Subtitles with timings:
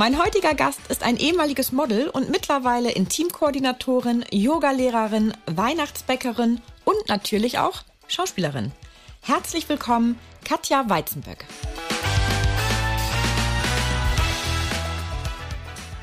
[0.00, 7.82] Mein heutiger Gast ist ein ehemaliges Model und mittlerweile Intimkoordinatorin, Yogalehrerin, Weihnachtsbäckerin und natürlich auch
[8.08, 8.72] Schauspielerin.
[9.20, 11.44] Herzlich willkommen, Katja Weizenböck.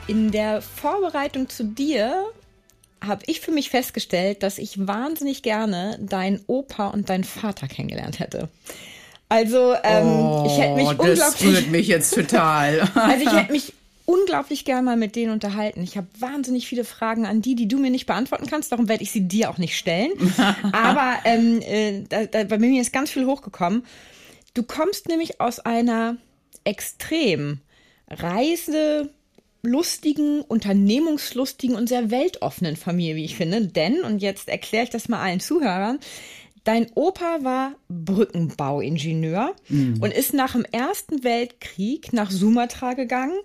[0.06, 2.24] In der Vorbereitung zu dir
[3.04, 8.20] habe ich für mich festgestellt, dass ich wahnsinnig gerne deinen Opa und deinen Vater kennengelernt
[8.20, 8.48] hätte.
[9.30, 11.20] Also ähm, oh, ich hätte mich oh, unglaublich.
[11.20, 12.82] Das rührt mich jetzt total.
[12.94, 13.74] also ich hätte mich
[14.08, 15.84] unglaublich gern mal mit denen unterhalten.
[15.84, 18.72] Ich habe wahnsinnig viele Fragen an die, die du mir nicht beantworten kannst.
[18.72, 20.14] Darum werde ich sie dir auch nicht stellen.
[20.72, 23.86] Aber ähm, äh, da, da, bei mir ist ganz viel hochgekommen.
[24.54, 26.16] Du kommst nämlich aus einer
[26.64, 27.60] extrem
[28.10, 33.68] reiselustigen, unternehmungslustigen und sehr weltoffenen Familie, wie ich finde.
[33.68, 36.00] Denn, und jetzt erkläre ich das mal allen Zuhörern,
[36.68, 40.02] Dein Opa war Brückenbauingenieur mhm.
[40.02, 43.40] und ist nach dem Ersten Weltkrieg nach Sumatra gegangen,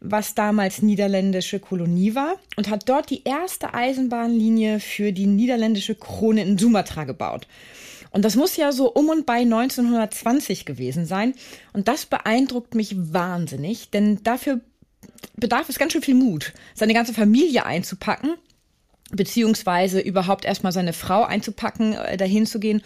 [0.00, 6.42] was damals niederländische Kolonie war, und hat dort die erste Eisenbahnlinie für die niederländische Krone
[6.42, 7.48] in Sumatra gebaut.
[8.10, 11.32] Und das muss ja so um und bei 1920 gewesen sein.
[11.72, 14.60] Und das beeindruckt mich wahnsinnig, denn dafür
[15.34, 18.34] bedarf es ganz schön viel Mut, seine ganze Familie einzupacken
[19.10, 22.82] beziehungsweise überhaupt erstmal seine Frau einzupacken, äh, dahin zu gehen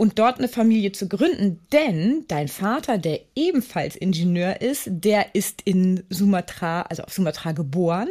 [0.00, 1.60] und dort eine Familie zu gründen.
[1.72, 8.08] Denn dein Vater, der ebenfalls Ingenieur ist, der ist in Sumatra, also auf Sumatra geboren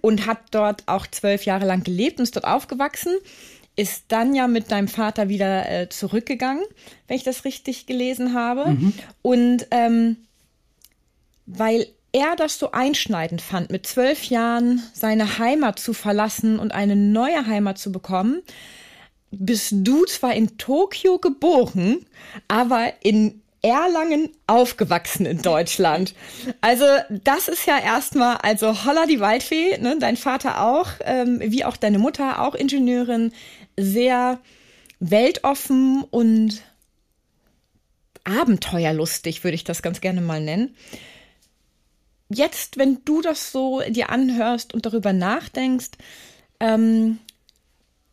[0.00, 3.14] und hat dort auch zwölf Jahre lang gelebt und ist dort aufgewachsen.
[3.76, 6.64] Ist dann ja mit deinem Vater wieder äh, zurückgegangen,
[7.08, 8.70] wenn ich das richtig gelesen habe.
[8.70, 8.92] Mhm.
[9.22, 10.16] Und ähm,
[11.46, 16.96] weil er das so einschneidend fand, mit zwölf Jahren seine Heimat zu verlassen und eine
[16.96, 18.42] neue Heimat zu bekommen,
[19.30, 22.04] bist du zwar in Tokio geboren,
[22.48, 26.14] aber in Erlangen aufgewachsen in Deutschland.
[26.62, 26.84] Also
[27.24, 29.96] das ist ja erstmal, also holla die Waldfee, ne?
[30.00, 33.32] dein Vater auch, ähm, wie auch deine Mutter, auch Ingenieurin,
[33.76, 34.40] sehr
[34.98, 36.62] weltoffen und
[38.24, 40.74] abenteuerlustig, würde ich das ganz gerne mal nennen
[42.30, 45.90] jetzt, wenn du das so dir anhörst und darüber nachdenkst,
[46.60, 47.18] ähm,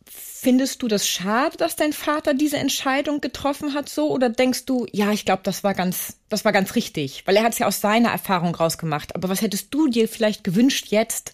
[0.10, 4.12] findest du das schade, dass dein Vater diese Entscheidung getroffen hat, so?
[4.12, 7.44] Oder denkst du, ja, ich glaube, das war ganz, das war ganz richtig, weil er
[7.44, 9.16] hat es ja aus seiner Erfahrung rausgemacht.
[9.16, 11.34] Aber was hättest du dir vielleicht gewünscht jetzt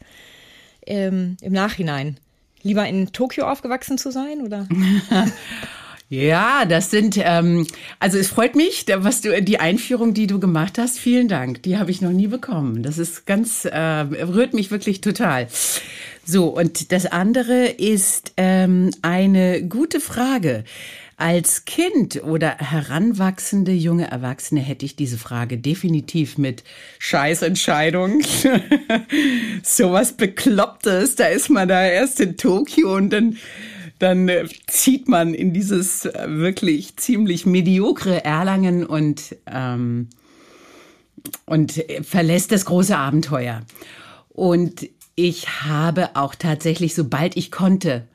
[0.85, 2.19] ähm, im Nachhinein?
[2.61, 4.67] Lieber in Tokio aufgewachsen zu sein, oder?
[6.09, 7.65] Ja, das sind, ähm,
[7.99, 11.63] also es freut mich, was du, die Einführung, die du gemacht hast, vielen Dank.
[11.63, 12.83] Die habe ich noch nie bekommen.
[12.83, 15.47] Das ist ganz, äh, rührt mich wirklich total.
[16.25, 20.63] So, und das andere ist ähm, eine gute Frage.
[21.15, 26.63] Als Kind oder heranwachsende junge Erwachsene hätte ich diese Frage definitiv mit
[26.99, 28.21] Scheißentscheidung.
[29.63, 33.37] Sowas Beklopptes, da ist man da erst in Tokio und dann
[33.99, 40.09] dann äh, zieht man in dieses äh, wirklich ziemlich mediokre Erlangen und, ähm,
[41.45, 43.61] und verlässt das große Abenteuer.
[44.29, 48.07] Und ich habe auch tatsächlich, sobald ich konnte,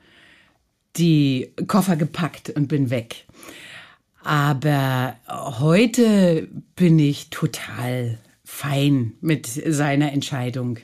[0.97, 3.25] die Koffer gepackt und bin weg.
[4.23, 10.79] Aber heute bin ich total fein mit seiner Entscheidung.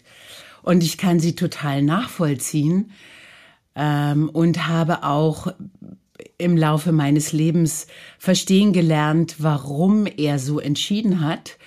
[0.62, 2.91] Und ich kann sie total nachvollziehen,
[3.75, 5.47] ähm, und habe auch
[6.38, 7.88] im Laufe meines Lebens
[8.18, 11.57] verstehen gelernt, warum er so entschieden hat.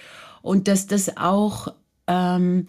[0.42, 1.68] Und dass das auch
[2.06, 2.68] ähm,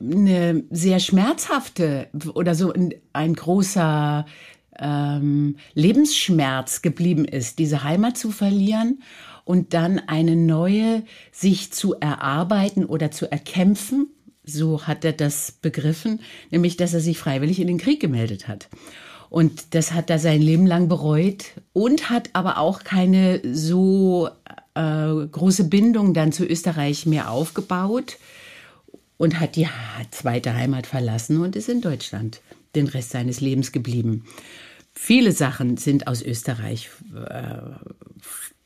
[0.00, 4.26] eine sehr schmerzhafte oder so ein, ein großer
[4.78, 9.02] ähm, Lebensschmerz geblieben ist, diese Heimat zu verlieren
[9.44, 14.08] und dann eine neue sich zu erarbeiten oder zu erkämpfen
[14.46, 16.20] so hat er das begriffen,
[16.50, 18.68] nämlich dass er sich freiwillig in den Krieg gemeldet hat.
[19.28, 24.28] Und das hat er sein Leben lang bereut und hat aber auch keine so
[24.74, 28.18] äh, große Bindung dann zu Österreich mehr aufgebaut
[29.16, 29.68] und hat die
[30.12, 32.40] zweite Heimat verlassen und ist in Deutschland
[32.76, 34.24] den Rest seines Lebens geblieben.
[34.92, 37.56] Viele Sachen sind aus Österreich äh,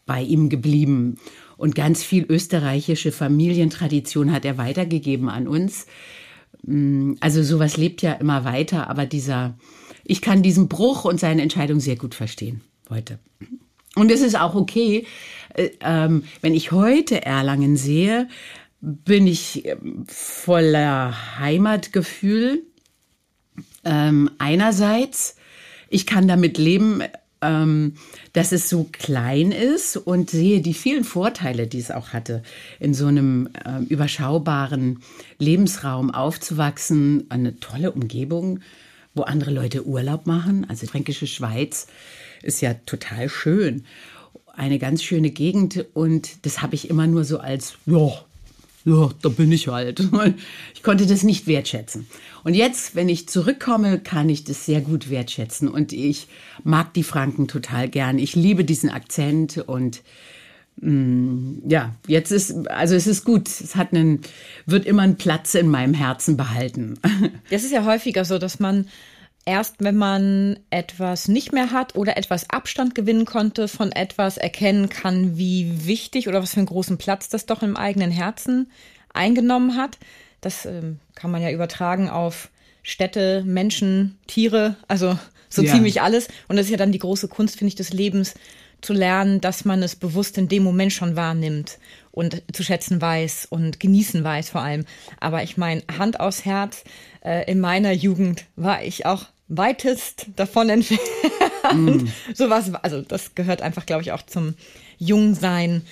[0.07, 1.19] bei ihm geblieben
[1.61, 5.87] und ganz viel österreichische Familientradition hat er weitergegeben an uns.
[6.63, 9.59] mm, also sowas lebt ja immer weiter, aber dieser,
[10.05, 13.19] ich kann diesen Bruch und seine Entscheidung sehr gut verstehen heute.
[13.95, 15.07] Und es ist auch okay,
[15.53, 18.29] äh, ähm, wenn ich heute Erlangen sehe,
[18.81, 22.63] bin ich ähm, voller Heimatgefühl.
[23.85, 25.37] Ähm, einerseits,
[25.91, 27.03] ich kann damit leben,
[27.43, 27.95] ähm,
[28.33, 32.43] dass es so klein ist und sehe die vielen Vorteile, die es auch hatte,
[32.79, 35.01] in so einem äh, überschaubaren
[35.39, 38.61] Lebensraum aufzuwachsen, eine tolle Umgebung,
[39.15, 40.67] wo andere Leute Urlaub machen.
[40.69, 41.87] Also Fränkische Schweiz
[42.43, 43.85] ist ja total schön.
[44.55, 48.11] Eine ganz schöne Gegend und das habe ich immer nur so als, ja,
[48.85, 50.03] ja, da bin ich halt.
[50.75, 52.07] Ich konnte das nicht wertschätzen.
[52.45, 55.69] Und jetzt, wenn ich zurückkomme, kann ich das sehr gut wertschätzen.
[55.69, 56.29] Und ich
[56.65, 58.19] mag die Franken total gern.
[58.19, 60.03] Ich liebe diesen Akzent und
[60.81, 63.49] mm, ja, jetzt ist, also es ist gut.
[63.49, 64.21] Es hat einen,
[64.65, 66.99] wird immer einen Platz in meinem Herzen behalten.
[67.51, 68.87] Das ist ja häufiger so, dass man
[69.45, 74.89] erst wenn man etwas nicht mehr hat oder etwas Abstand gewinnen konnte von etwas, erkennen
[74.89, 78.71] kann, wie wichtig oder was für einen großen Platz das doch im eigenen Herzen
[79.13, 79.99] eingenommen hat.
[80.41, 82.51] Das ähm, kann man ja übertragen auf
[82.83, 85.73] Städte, Menschen, Tiere, also so ja.
[85.73, 86.29] ziemlich alles.
[86.49, 88.35] Und das ist ja dann die große Kunst, finde ich, des Lebens,
[88.81, 91.79] zu lernen, dass man es bewusst in dem Moment schon wahrnimmt
[92.13, 94.85] und zu schätzen weiß und genießen weiß vor allem.
[95.21, 96.85] Aber ich meine, Hand aufs Herz,
[97.25, 101.03] äh, in meiner Jugend war ich auch weitest davon entfernt.
[101.73, 102.07] Mm.
[102.35, 104.55] Sowas, also das gehört einfach, glaube ich, auch zum
[104.99, 105.83] Jungsein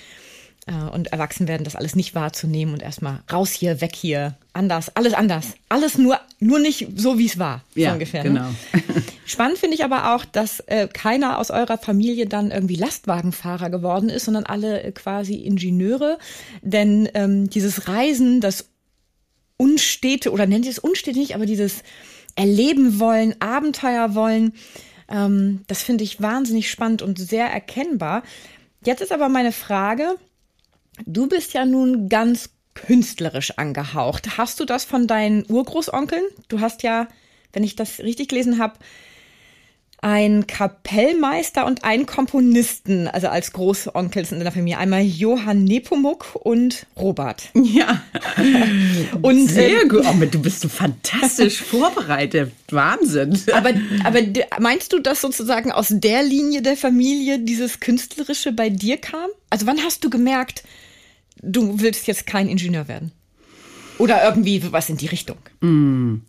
[0.65, 5.13] äh, und Erwachsenwerden, das alles nicht wahrzunehmen und erstmal raus hier, weg hier, anders, alles
[5.13, 5.53] anders.
[5.67, 8.23] Alles nur, nur nicht so, wie es war, ja, so ungefähr.
[8.23, 8.29] Ne?
[8.29, 8.49] Genau.
[8.49, 9.03] Ne?
[9.29, 14.09] Spannend finde ich aber auch, dass äh, keiner aus eurer Familie dann irgendwie Lastwagenfahrer geworden
[14.09, 16.17] ist, sondern alle äh, quasi Ingenieure.
[16.63, 18.69] Denn ähm, dieses Reisen, das
[19.55, 21.83] Unstete, oder nennt ihr es Unstete nicht, aber dieses
[22.35, 24.53] erleben wollen, Abenteuer wollen.
[25.07, 28.23] Ähm, das finde ich wahnsinnig spannend und sehr erkennbar.
[28.83, 30.15] Jetzt ist aber meine Frage,
[31.05, 34.39] du bist ja nun ganz künstlerisch angehaucht.
[34.39, 36.23] Hast du das von deinen Urgroßonkeln?
[36.47, 37.07] Du hast ja,
[37.53, 38.73] wenn ich das richtig gelesen habe,
[40.01, 44.77] ein Kapellmeister und einen Komponisten, also als Großonkels in der Familie.
[44.77, 47.49] Einmal Johann Nepomuk und Robert.
[47.53, 48.01] Ja.
[49.21, 50.05] und sehr ähm, gut.
[50.05, 52.53] Oh, du bist so fantastisch vorbereitet.
[52.69, 53.37] Wahnsinn.
[53.51, 53.71] Aber,
[54.05, 54.19] aber
[54.59, 59.29] meinst du, dass sozusagen aus der Linie der Familie dieses Künstlerische bei dir kam?
[59.49, 60.63] Also wann hast du gemerkt,
[61.41, 63.11] du willst jetzt kein Ingenieur werden?
[63.97, 65.37] Oder irgendwie was in die Richtung?
[65.59, 66.19] Mm.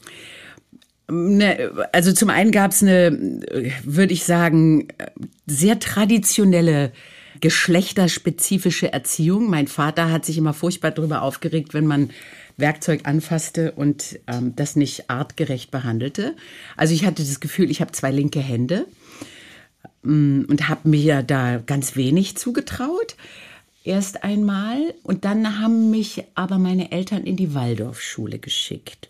[1.11, 3.11] Ne, also zum einen gab es eine,
[3.85, 4.89] würde ich sagen,
[5.47, 6.93] sehr traditionelle
[7.41, 9.51] geschlechterspezifische Erziehung.
[9.51, 12.11] Mein Vater hat sich immer furchtbar darüber aufgeregt, wenn man
[12.57, 16.37] Werkzeug anfasste und ähm, das nicht artgerecht behandelte.
[16.77, 18.87] Also ich hatte das Gefühl, ich habe zwei linke Hände
[20.05, 23.17] ähm, und habe mir da ganz wenig zugetraut.
[23.83, 29.09] Erst einmal und dann haben mich aber meine Eltern in die Waldorfschule geschickt.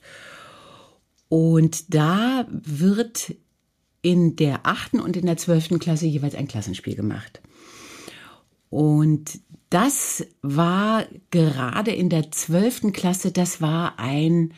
[1.31, 3.35] Und da wird
[4.03, 7.41] in der achten und in der zwölften Klasse jeweils ein Klassenspiel gemacht.
[8.69, 14.55] Und das war gerade in der zwölften Klasse, das war ein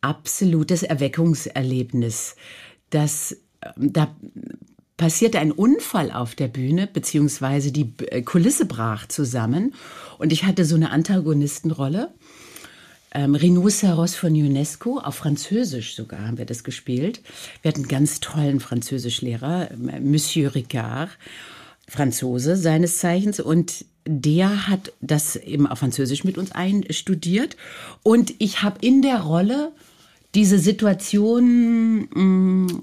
[0.00, 2.36] absolutes Erweckungserlebnis.
[2.90, 4.14] Das, ähm, da
[4.96, 9.74] passierte ein Unfall auf der Bühne, beziehungsweise die äh, Kulisse brach zusammen
[10.18, 12.14] und ich hatte so eine Antagonistenrolle
[13.14, 17.20] ähm, Rhinoceros von UNESCO, auf Französisch sogar haben wir das gespielt.
[17.60, 21.10] Wir hatten einen ganz tollen Französischlehrer, äh, Monsieur Ricard,
[21.88, 27.56] Franzose seines Zeichens und der hat das eben auf Französisch mit uns einstudiert
[28.02, 29.72] und ich habe in der Rolle
[30.34, 32.82] diese Situation mh, mm,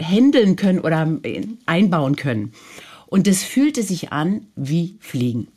[0.00, 1.18] handeln können oder
[1.66, 2.52] einbauen können.
[3.06, 5.48] Und es fühlte sich an wie Fliegen.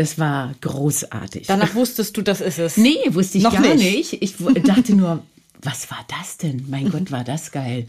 [0.00, 1.46] Das war großartig.
[1.46, 2.78] Danach wusstest du, das ist es.
[2.78, 4.12] Nee, wusste ich Noch gar nicht.
[4.12, 4.22] nicht.
[4.22, 5.22] Ich dachte nur,
[5.60, 6.64] was war das denn?
[6.70, 7.86] Mein Gott, war das geil.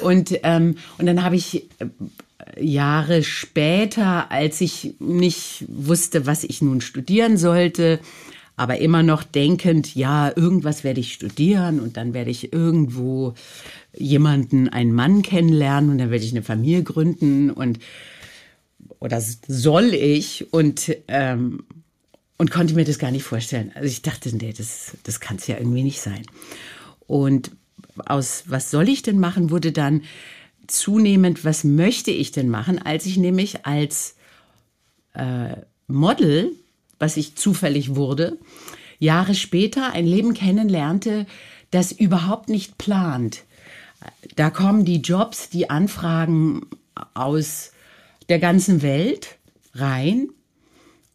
[0.00, 6.62] Und, ähm, und dann habe ich äh, Jahre später, als ich nicht wusste, was ich
[6.62, 7.98] nun studieren sollte,
[8.56, 13.34] aber immer noch denkend, ja, irgendwas werde ich studieren und dann werde ich irgendwo
[13.96, 17.80] jemanden, einen Mann kennenlernen und dann werde ich eine Familie gründen und
[19.00, 21.64] oder soll ich und ähm,
[22.38, 23.72] und konnte mir das gar nicht vorstellen.
[23.74, 26.22] Also ich dachte, nee, das, das kann es ja irgendwie nicht sein.
[27.06, 27.50] Und
[28.06, 30.02] aus was soll ich denn machen, wurde dann
[30.68, 34.14] zunehmend, was möchte ich denn machen, als ich nämlich als
[35.14, 35.56] äh,
[35.88, 36.52] Model,
[36.98, 38.38] was ich zufällig wurde,
[39.00, 41.26] Jahre später ein Leben kennenlernte,
[41.70, 43.44] das überhaupt nicht plant.
[44.36, 46.66] Da kommen die Jobs, die Anfragen
[47.14, 47.72] aus
[48.28, 49.38] der ganzen Welt
[49.74, 50.28] rein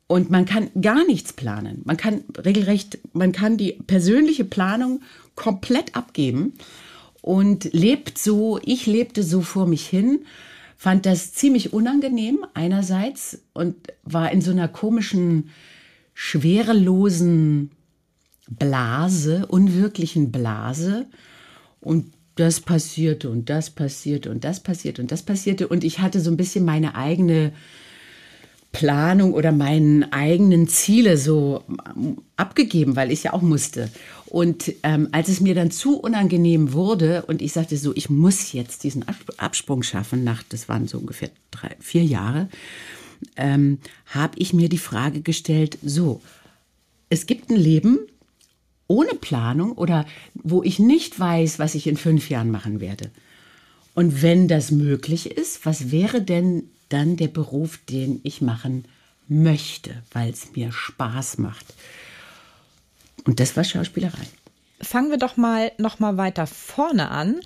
[0.07, 1.81] und man kann gar nichts planen.
[1.85, 5.01] Man kann regelrecht, man kann die persönliche Planung
[5.35, 6.53] komplett abgeben
[7.21, 10.25] und lebt so, ich lebte so vor mich hin,
[10.77, 15.49] fand das ziemlich unangenehm einerseits und war in so einer komischen,
[16.13, 17.71] schwerelosen
[18.49, 21.07] Blase, unwirklichen Blase
[21.79, 26.19] und das passierte und das passierte und das passierte und das passierte und ich hatte
[26.19, 27.53] so ein bisschen meine eigene
[28.71, 31.63] Planung oder meinen eigenen Ziele so
[32.35, 33.89] abgegeben, weil ich ja auch musste.
[34.25, 38.51] Und ähm, als es mir dann zu unangenehm wurde und ich sagte so, ich muss
[38.51, 39.05] jetzt diesen
[39.37, 42.49] Absprung schaffen, nach, das waren so ungefähr drei, vier Jahre,
[43.37, 46.19] ähm, habe ich mir die Frage gestellt, so,
[47.09, 47.99] es gibt ein Leben,
[48.87, 53.11] ohne Planung oder wo ich nicht weiß, was ich in fünf Jahren machen werde.
[53.93, 58.85] Und wenn das möglich ist, was wäre denn dann der Beruf, den ich machen
[59.27, 61.65] möchte, weil es mir Spaß macht?
[63.25, 64.27] Und das war Schauspielerei.
[64.81, 67.39] Fangen wir doch mal noch mal weiter vorne an,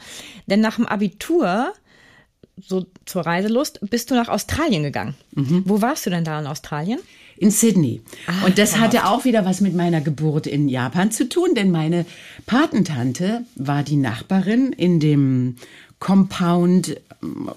[0.48, 1.74] denn nach dem Abitur
[2.60, 5.16] so zur Reiselust bist du nach Australien gegangen.
[5.36, 5.64] Mhm.
[5.66, 7.00] Wo warst du denn da in Australien?
[7.38, 8.02] In Sydney.
[8.28, 11.72] Ah, und das hatte auch wieder was mit meiner Geburt in Japan zu tun, denn
[11.72, 12.06] meine
[12.46, 15.56] Patentante war die Nachbarin in dem
[16.00, 17.00] Compound,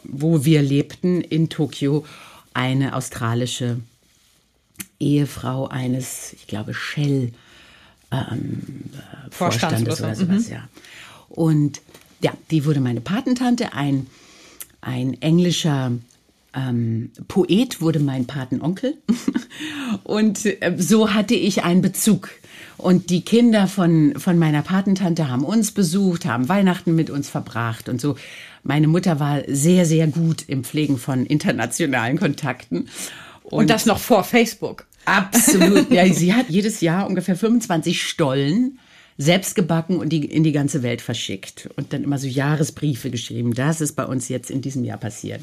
[0.04, 2.04] wo wir lebten in Tokio,
[2.52, 3.78] eine australische
[4.98, 7.32] Ehefrau eines, ich glaube, Shell
[8.10, 8.62] ähm,
[9.30, 10.52] Vorstandes oder sowas, mhm.
[10.52, 10.68] ja.
[11.28, 11.80] Und
[12.22, 14.06] ja, die wurde meine Patentante, ein,
[14.80, 15.92] ein englischer
[16.54, 18.98] ähm, Poet wurde mein Patenonkel
[20.04, 22.30] und äh, so hatte ich einen Bezug.
[22.76, 27.88] Und die Kinder von, von meiner Patentante haben uns besucht, haben Weihnachten mit uns verbracht
[27.88, 28.16] und so.
[28.62, 32.88] Meine Mutter war sehr, sehr gut im Pflegen von internationalen Kontakten.
[33.42, 34.86] Und, und das noch vor Facebook.
[35.04, 35.90] Absolut.
[35.90, 38.78] Ja, sie hat jedes Jahr ungefähr 25 Stollen
[39.18, 43.52] selbst gebacken und die in die ganze Welt verschickt und dann immer so Jahresbriefe geschrieben.
[43.52, 45.42] Das ist bei uns jetzt in diesem Jahr passiert.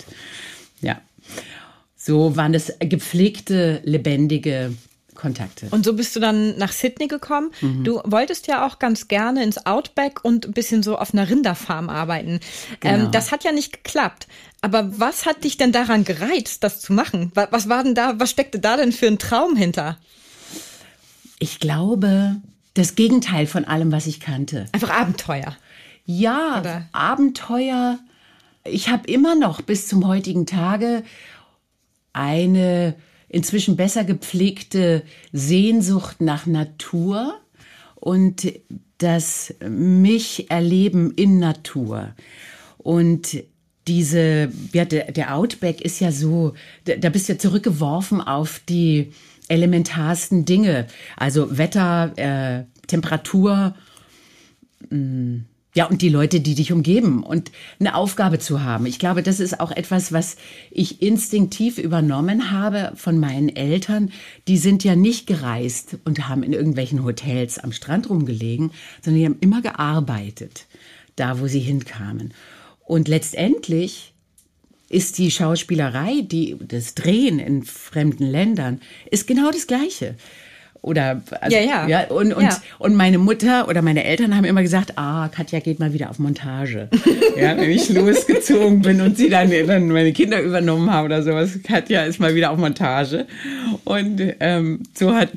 [0.81, 1.01] Ja.
[1.95, 4.73] So waren das gepflegte, lebendige
[5.17, 5.67] Kontakte.
[5.71, 7.51] Und so bist du dann nach Sydney gekommen.
[7.59, 7.83] Mhm.
[7.83, 11.89] Du wolltest ja auch ganz gerne ins Outback und ein bisschen so auf einer Rinderfarm
[11.89, 12.33] arbeiten.
[12.33, 12.39] Ähm,
[12.79, 13.05] genau.
[13.05, 14.27] Ähm, das hat ja nicht geklappt.
[14.61, 17.31] Aber was hat dich denn daran gereizt, das zu machen?
[17.33, 19.97] Was war denn da, was steckte da denn für ein Traum hinter?
[21.39, 22.37] Ich glaube,
[22.73, 24.65] das Gegenteil von allem, was ich kannte.
[24.71, 25.55] Einfach Abenteuer.
[26.05, 26.87] Ja, Oder?
[26.93, 27.99] Abenteuer,
[28.69, 31.03] ich habe immer noch bis zum heutigen Tage
[32.13, 32.95] eine
[33.29, 37.39] inzwischen besser gepflegte Sehnsucht nach Natur
[37.95, 38.51] und
[38.97, 42.13] das mich erleben in Natur.
[42.77, 43.43] Und
[43.87, 46.53] diese, ja, der, Outback ist ja so,
[46.85, 49.11] da, da bist du ja zurückgeworfen auf die
[49.47, 53.75] elementarsten Dinge, also Wetter, äh, Temperatur,
[54.89, 55.45] mh, mm,
[55.77, 58.87] ja, und die Leute, die dich umgeben und eine Aufgabe zu haben.
[58.87, 60.35] Ich glaube, das ist auch etwas, was
[60.71, 64.09] ich instinktiv übernommen habe von meinen Eltern.
[64.47, 68.71] Die sind ja nicht gereist und haben in irgendwelchen Hotels am Strand rumgelegen,
[69.03, 70.65] sondern die haben immer gearbeitet,
[71.15, 72.33] da wo sie hinkamen.
[72.83, 74.13] Und letztendlich
[74.89, 78.81] ist die Schauspielerei, die, das Drehen in fremden Ländern,
[79.11, 80.15] ist genau das Gleiche
[80.87, 81.87] oder also, ja, ja.
[81.87, 82.57] ja und, und, ja.
[82.79, 86.17] und meine Mutter oder meine Eltern haben immer gesagt, ah, Katja geht mal wieder auf
[86.17, 86.89] Montage.
[87.37, 91.59] ja, wenn ich losgezogen bin und sie dann, dann meine Kinder übernommen haben oder sowas,
[91.63, 93.27] Katja ist mal wieder auf Montage.
[93.83, 95.31] Und ähm, so hat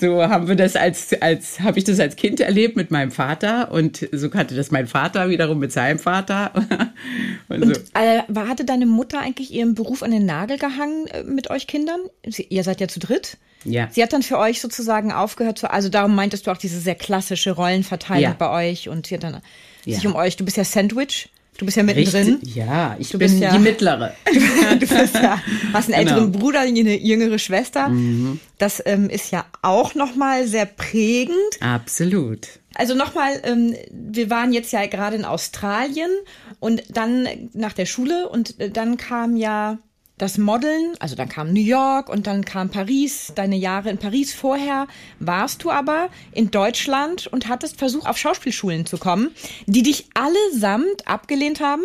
[0.00, 3.70] so haben wir das als als habe ich das als Kind erlebt mit meinem Vater
[3.72, 6.52] und so kannte das mein Vater wiederum mit seinem Vater.
[7.48, 7.80] und, und so.
[7.94, 12.00] äh, hatte deine Mutter eigentlich ihren Beruf an den Nagel gehangen äh, mit euch Kindern?
[12.26, 13.38] Sie, ihr seid ja zu dritt.
[13.64, 13.88] Ja.
[13.90, 16.94] Sie hat dann für euch sozusagen aufgehört zu, also darum meintest du auch diese sehr
[16.94, 18.36] klassische Rollenverteilung ja.
[18.36, 19.40] bei euch und sie hat dann
[19.84, 19.94] ja.
[19.96, 21.28] sich um euch, du bist ja Sandwich.
[21.58, 22.36] Du bist ja mittendrin.
[22.40, 24.14] Richtig, ja, ich du bin ja, die mittlere.
[24.72, 25.40] du bist ja,
[25.72, 26.16] hast einen genau.
[26.16, 27.88] älteren Bruder, eine jüngere Schwester.
[27.88, 28.40] Mhm.
[28.56, 31.36] Das ähm, ist ja auch nochmal sehr prägend.
[31.60, 32.48] Absolut.
[32.74, 36.10] Also nochmal, ähm, wir waren jetzt ja gerade in Australien
[36.58, 39.78] und dann nach der Schule und äh, dann kam ja
[40.18, 44.32] das Modeln, also dann kam New York und dann kam Paris, deine Jahre in Paris.
[44.32, 44.86] Vorher
[45.18, 49.30] warst du aber in Deutschland und hattest Versuch, auf Schauspielschulen zu kommen,
[49.66, 51.82] die dich allesamt abgelehnt haben.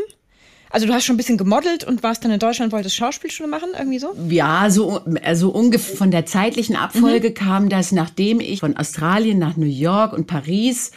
[0.70, 3.70] Also du hast schon ein bisschen gemodelt und warst dann in Deutschland, wolltest Schauspielschule machen,
[3.78, 4.14] irgendwie so?
[4.30, 7.34] Ja, so also ungefähr von der zeitlichen Abfolge mhm.
[7.34, 10.92] kam das, nachdem ich von Australien nach New York und Paris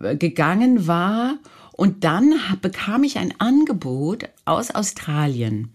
[0.00, 1.38] äh, gegangen war.
[1.72, 5.72] Und dann bekam ich ein Angebot aus Australien,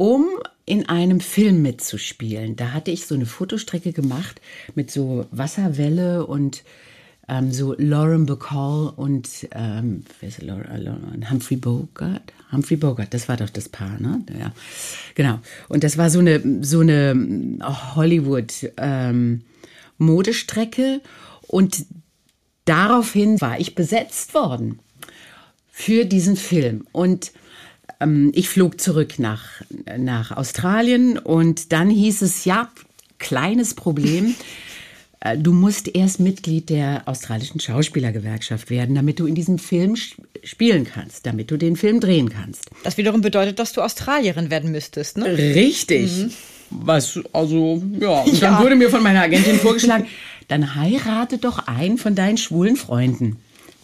[0.00, 0.30] um
[0.64, 2.56] in einem Film mitzuspielen.
[2.56, 4.40] Da hatte ich so eine Fotostrecke gemacht
[4.74, 6.64] mit so Wasserwelle und
[7.28, 10.04] ähm, so Lauren Bacall und ähm,
[10.38, 12.32] Laura, Laura, Humphrey Bogart.
[12.50, 14.24] Humphrey Bogart, das war doch das Paar, ne?
[14.38, 14.52] Ja,
[15.14, 15.38] genau.
[15.68, 17.58] Und das war so eine so eine
[17.94, 19.42] Hollywood ähm,
[19.98, 21.02] Modestrecke
[21.42, 21.84] und
[22.64, 24.78] daraufhin war ich besetzt worden
[25.70, 27.32] für diesen Film und
[28.00, 29.42] ähm, ich flog zurück nach
[29.98, 32.70] nach Australien und dann hieß es ja
[33.18, 34.34] kleines Problem.
[35.20, 39.94] Äh, du musst erst Mitglied der australischen Schauspielergewerkschaft werden, damit du in diesem Film
[40.42, 42.70] spielen kannst, damit du den Film drehen kannst.
[42.84, 45.26] Das wiederum bedeutet, dass du Australierin werden müsstest, ne?
[45.26, 46.10] Richtig.
[46.16, 46.30] Mhm.
[46.70, 48.20] Was, also, ja.
[48.22, 48.50] Und ja.
[48.50, 50.06] dann wurde mir von meiner Agentin vorgeschlagen,
[50.48, 53.36] dann heirate doch einen von deinen schwulen Freunden.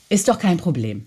[0.08, 1.04] Ist doch kein Problem.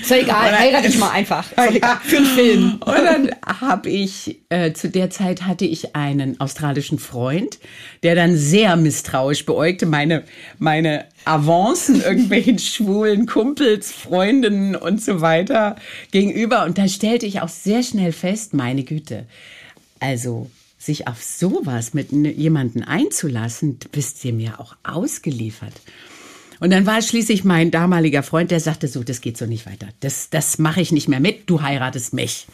[0.00, 1.46] Ist ja egal, dann, heirate ich mal einfach.
[1.56, 2.00] Ja.
[2.04, 2.74] Für einen Film.
[2.84, 7.58] Und dann habe ich, äh, zu der Zeit hatte ich einen australischen Freund,
[8.02, 10.24] der dann sehr misstrauisch beäugte, meine,
[10.58, 15.76] meine Avancen irgendwelchen schwulen Kumpels, Freundinnen und so weiter
[16.10, 16.64] gegenüber.
[16.64, 19.26] Und da stellte ich auch sehr schnell fest, meine Güte,
[20.00, 25.72] also sich auf sowas mit jemanden einzulassen, bist ihr mir auch ausgeliefert.
[26.60, 29.88] Und dann war schließlich mein damaliger Freund, der sagte so, das geht so nicht weiter.
[30.00, 32.46] Das, das mache ich nicht mehr mit, du heiratest mich.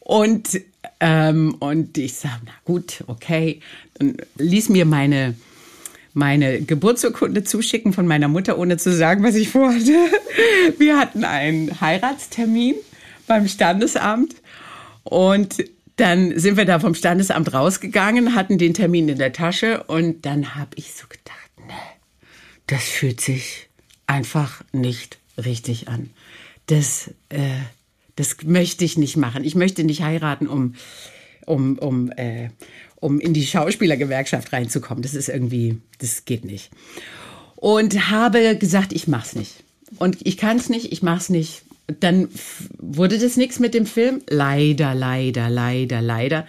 [0.00, 0.60] Und,
[1.00, 3.60] ähm, und ich sage, na gut, okay.
[3.98, 5.34] Und ließ mir meine,
[6.12, 9.92] meine Geburtsurkunde zuschicken von meiner Mutter, ohne zu sagen, was ich vorhatte.
[10.78, 12.76] Wir hatten einen Heiratstermin
[13.26, 14.36] beim Standesamt
[15.02, 15.64] und
[15.96, 20.56] dann sind wir da vom Standesamt rausgegangen, hatten den Termin in der Tasche und dann
[20.56, 21.43] habe ich so gedacht,
[22.66, 23.68] das fühlt sich
[24.06, 26.10] einfach nicht richtig an.
[26.66, 27.60] Das, äh,
[28.16, 29.44] das möchte ich nicht machen.
[29.44, 30.74] Ich möchte nicht heiraten, um,
[31.46, 32.50] um, um, äh,
[32.96, 35.02] um in die Schauspielergewerkschaft reinzukommen.
[35.02, 36.70] Das ist irgendwie, das geht nicht.
[37.56, 39.64] Und habe gesagt, ich mach's nicht.
[39.98, 41.62] Und ich kann es nicht, ich mach's nicht.
[42.00, 42.28] Dann
[42.78, 44.22] wurde das nichts mit dem Film.
[44.28, 46.46] Leider, leider, leider, leider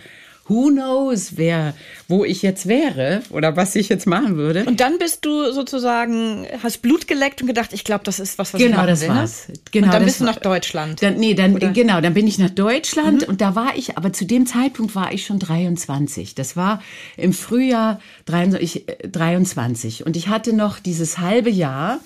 [0.48, 1.74] who knows, wer,
[2.08, 4.66] wo ich jetzt wäre oder was ich jetzt machen würde.
[4.66, 8.54] Und dann bist du sozusagen, hast Blut geleckt und gedacht, ich glaube, das ist was,
[8.54, 9.10] was genau, ich machen das will.
[9.10, 9.48] War's.
[9.48, 9.54] Ne?
[9.72, 11.02] Genau, und dann bist du nach Deutschland.
[11.02, 11.72] Dann, nee, dann, oder?
[11.72, 13.28] genau, dann bin ich nach Deutschland mhm.
[13.28, 16.36] und da war ich, aber zu dem Zeitpunkt war ich schon 23.
[16.36, 16.82] Das war
[17.18, 22.00] im Frühjahr 23, 23 äh, und ich hatte noch dieses halbe Jahr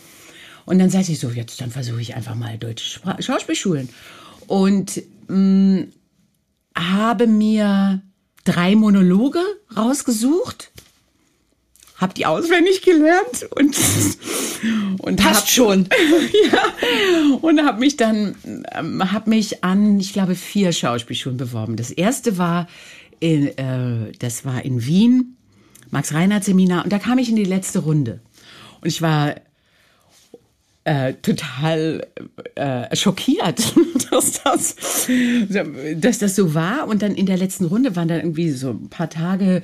[0.66, 3.90] und dann sagte ich so, jetzt dann versuche ich einfach mal deutsche Schauspielschulen
[4.48, 5.88] und mh, mm,
[6.76, 8.02] habe mir
[8.50, 9.40] drei Monologe
[9.76, 10.72] rausgesucht,
[11.98, 13.78] habe die auswendig gelernt und
[15.00, 15.90] und passt hab, schon.
[16.52, 18.36] ja, und habe mich dann
[18.74, 21.76] ähm, habe mich an, ich glaube, vier Schauspielschulen beworben.
[21.76, 22.68] Das erste war
[23.20, 25.36] in, äh, das war in Wien,
[25.92, 28.22] Max Reinhardt Seminar und da kam ich in die letzte Runde.
[28.82, 29.36] Und ich war
[30.90, 32.08] äh, total
[32.56, 33.76] äh, schockiert,
[34.12, 34.76] dass das,
[35.96, 36.88] dass das so war.
[36.88, 39.62] Und dann in der letzten Runde waren dann irgendwie so ein paar Tage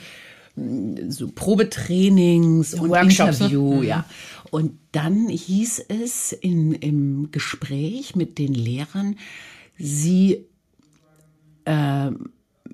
[0.55, 3.45] mm, so Probetrainings und Workshops, ne?
[3.45, 3.88] Interview, ne?
[3.88, 4.05] ja.
[4.51, 9.17] Und dann hieß es in, im Gespräch mit den Lehrern,
[9.79, 10.45] sie
[11.65, 12.11] äh,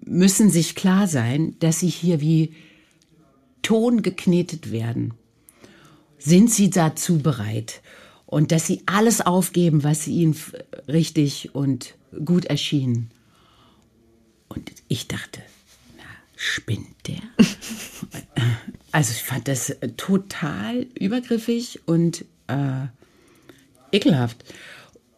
[0.04, 2.54] müssen sich klar sein, dass sie hier wie
[3.62, 5.14] Ton geknetet werden.
[6.20, 7.82] Sind sie dazu bereit?
[8.32, 10.36] Und dass sie alles aufgeben, was ihnen
[10.88, 13.12] richtig und gut erschien.
[14.48, 15.42] Und ich dachte,
[15.98, 16.04] na,
[16.38, 17.20] spinnt der?
[18.94, 22.88] also ich fand das äh, total übergriffig und äh,
[23.92, 24.38] ekelhaft.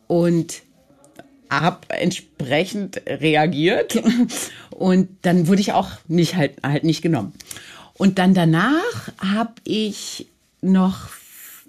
[0.07, 0.63] Und
[1.51, 4.01] habe entsprechend reagiert
[4.71, 7.33] und dann wurde ich auch nicht halt, halt nicht genommen.
[7.93, 10.25] Und dann danach habe ich
[10.61, 11.09] noch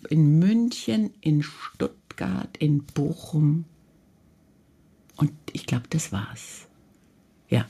[0.08, 3.64] in München, in Stuttgart, in Bochum.
[5.16, 6.66] Und ich glaube, das war's.
[7.48, 7.66] Ja.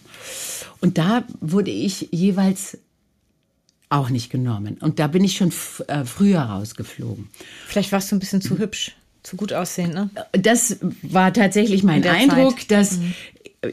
[0.81, 2.79] Und da wurde ich jeweils
[3.89, 4.79] auch nicht genommen.
[4.81, 5.53] Und da bin ich schon
[5.89, 7.29] äh, früher rausgeflogen.
[7.67, 10.11] Vielleicht warst du ein bisschen zu hübsch, zu gut aussehend, ne?
[10.33, 12.71] Das war tatsächlich mein Eindruck, Zeit.
[12.71, 13.15] dass mhm.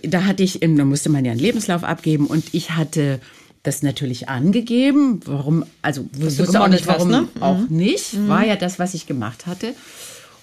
[0.04, 3.20] da hatte ich, da musste man ja einen Lebenslauf abgeben und ich hatte
[3.64, 5.20] das natürlich angegeben.
[5.26, 7.28] Warum, also wusste auch nicht, warum ne?
[7.40, 7.78] auch mhm.
[7.78, 8.14] nicht.
[8.14, 8.28] Mhm.
[8.28, 9.74] War ja das, was ich gemacht hatte.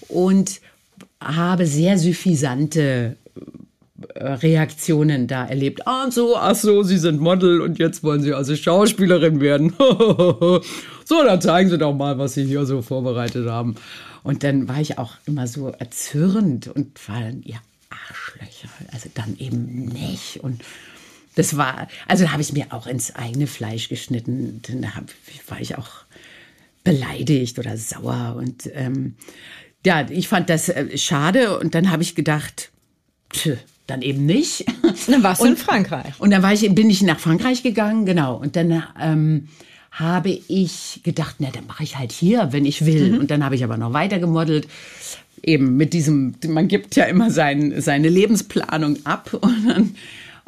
[0.09, 0.61] Und
[1.21, 3.17] habe sehr suffisante
[4.15, 5.87] äh, Reaktionen da erlebt.
[5.87, 9.75] Ah, so, ach so, Sie sind Model und jetzt wollen Sie also Schauspielerin werden.
[9.79, 13.75] so, dann zeigen Sie doch mal, was Sie hier so vorbereitet haben.
[14.23, 17.59] Und dann war ich auch immer so erzürnt und war dann, ja,
[17.91, 18.69] Arschlöcher.
[18.93, 20.41] Also dann eben nicht.
[20.43, 20.63] Und
[21.38, 24.61] das war, also da habe ich mir auch ins eigene Fleisch geschnitten.
[24.66, 25.05] Dann hab,
[25.46, 25.88] war ich auch
[26.83, 28.35] beleidigt oder sauer.
[28.37, 29.14] Und ähm,
[29.87, 31.57] ja, ich fand das äh, schade.
[31.61, 32.72] Und dann habe ich gedacht,
[33.31, 33.51] tch,
[33.87, 34.66] dann eben nicht.
[35.07, 36.12] Dann warst du in Frankreich.
[36.18, 38.37] Und dann war ich, bin ich nach Frankreich gegangen, genau.
[38.37, 39.48] Und dann ähm,
[39.90, 43.12] habe ich gedacht, na, dann mache ich halt hier, wenn ich will.
[43.12, 43.18] Mhm.
[43.20, 44.68] Und dann habe ich aber noch weiter gemodelt.
[45.42, 49.94] Eben mit diesem, man gibt ja immer sein, seine Lebensplanung ab und, dann,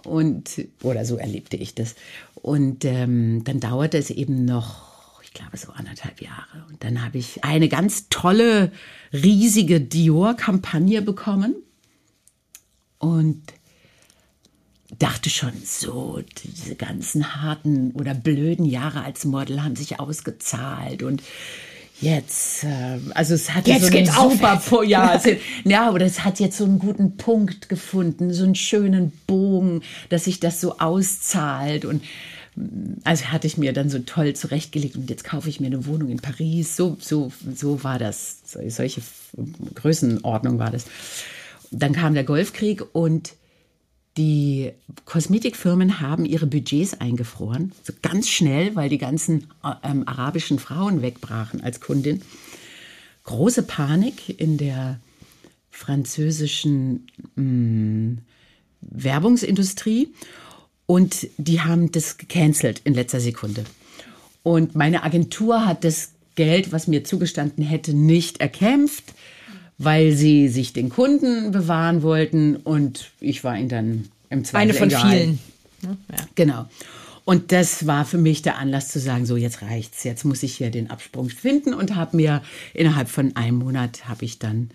[0.05, 1.95] und oder so erlebte ich das.
[2.35, 6.65] Und ähm, dann dauerte es eben noch, ich glaube, so anderthalb Jahre.
[6.69, 8.73] Und dann habe ich eine ganz tolle,
[9.13, 11.55] riesige Dior-Kampagne bekommen
[12.99, 13.43] und
[14.99, 21.23] dachte schon, so, diese ganzen harten oder blöden Jahre als Model haben sich ausgezahlt und
[22.01, 24.85] jetzt, äh, also es hat jetzt so geht's super, auf.
[24.87, 29.13] ja, es, ja, aber es hat jetzt so einen guten Punkt gefunden, so einen schönen
[29.27, 32.03] Bogen, dass sich das so auszahlt und
[33.05, 36.09] also hatte ich mir dann so toll zurechtgelegt und jetzt kaufe ich mir eine Wohnung
[36.09, 36.77] in Paris.
[36.77, 38.39] So, so, so war das.
[38.45, 39.01] Solche
[39.75, 40.85] Größenordnung war das.
[41.71, 43.35] Dann kam der Golfkrieg und
[44.17, 44.73] die
[45.05, 49.47] Kosmetikfirmen haben ihre Budgets eingefroren, so ganz schnell, weil die ganzen
[49.85, 52.23] ähm, arabischen Frauen wegbrachen als Kundin.
[53.25, 54.99] Große Panik in der
[55.71, 58.19] französischen mh, mm,
[58.81, 60.09] Werbungsindustrie
[60.87, 63.65] und die haben das gecancelt in letzter Sekunde.
[64.43, 69.15] Und meine Agentur hat das Geld, was mir zugestanden hätte, nicht erkämpft
[69.83, 74.75] weil sie sich den Kunden bewahren wollten und ich war ihnen dann im Zweifel Eine
[74.75, 75.11] von egal.
[75.11, 75.39] vielen.
[75.83, 76.17] Ja.
[76.35, 76.67] Genau.
[77.25, 80.55] Und das war für mich der Anlass zu sagen, so jetzt reicht's, jetzt muss ich
[80.55, 82.43] hier den Absprung finden und habe mir
[82.75, 84.71] innerhalb von einem Monat habe ich dann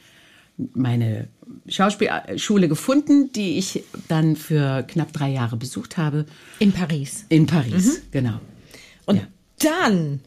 [0.73, 1.27] meine
[1.67, 6.25] Schauspielschule gefunden, die ich dann für knapp drei Jahre besucht habe.
[6.57, 7.25] In Paris.
[7.29, 8.01] In Paris, mhm.
[8.09, 8.39] genau.
[9.05, 9.27] Und ja.
[9.59, 10.21] dann,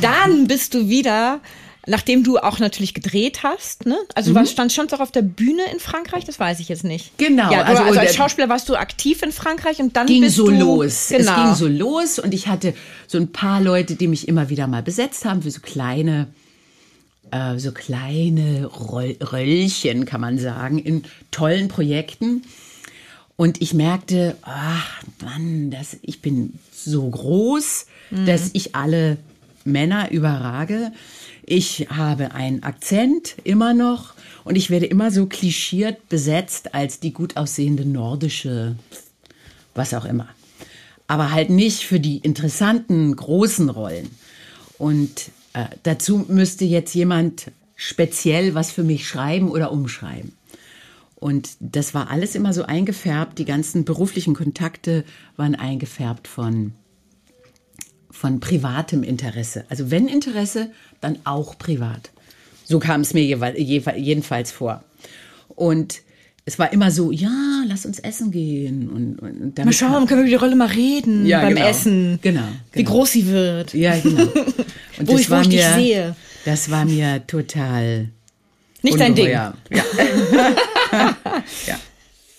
[0.00, 1.40] dann bist du wieder
[1.86, 3.96] Nachdem du auch natürlich gedreht hast, ne?
[4.14, 4.34] Also mhm.
[4.36, 6.24] was stand schon auch auf der Bühne in Frankreich?
[6.24, 7.16] Das weiß ich jetzt nicht.
[7.16, 7.50] Genau.
[7.50, 10.48] Ja, also, also als Schauspieler warst du aktiv in Frankreich und dann ging bist so
[10.48, 11.08] du, los.
[11.08, 11.30] Genau.
[11.30, 12.74] Es ging so los und ich hatte
[13.06, 16.28] so ein paar Leute, die mich immer wieder mal besetzt haben für so kleine
[17.30, 22.42] äh, so kleine Roll Röllchen, kann man sagen, in tollen Projekten.
[23.36, 28.26] Und ich merkte, ach Mann, das, ich bin so groß, mhm.
[28.26, 29.16] dass ich alle
[29.64, 30.92] Männer überrage.
[31.44, 37.12] Ich habe einen Akzent immer noch und ich werde immer so klischiert besetzt als die
[37.12, 38.76] gut aussehende nordische,
[39.74, 40.28] was auch immer.
[41.06, 44.10] Aber halt nicht für die interessanten, großen Rollen.
[44.78, 50.32] Und äh, dazu müsste jetzt jemand speziell was für mich schreiben oder umschreiben.
[51.16, 53.38] Und das war alles immer so eingefärbt.
[53.38, 55.04] Die ganzen beruflichen Kontakte
[55.36, 56.72] waren eingefärbt von
[58.20, 59.64] von privatem Interesse.
[59.70, 62.10] Also wenn Interesse, dann auch privat.
[62.64, 64.84] So kam es mir jedenfalls vor.
[65.48, 66.02] Und
[66.44, 68.90] es war immer so, ja, lass uns essen gehen.
[68.90, 72.18] Und, und mal schauen, können wir über die Rolle mal reden ja, beim genau, Essen.
[72.20, 73.72] Genau, genau, Wie groß sie wird.
[73.72, 74.24] Ja, genau.
[74.98, 76.14] Und wo ich, wo ich mir, dich sehe.
[76.44, 78.10] Das war mir total
[78.82, 79.06] Nicht ungeheuer.
[79.06, 79.30] dein Ding.
[79.30, 79.54] Ja.
[81.66, 81.80] ja.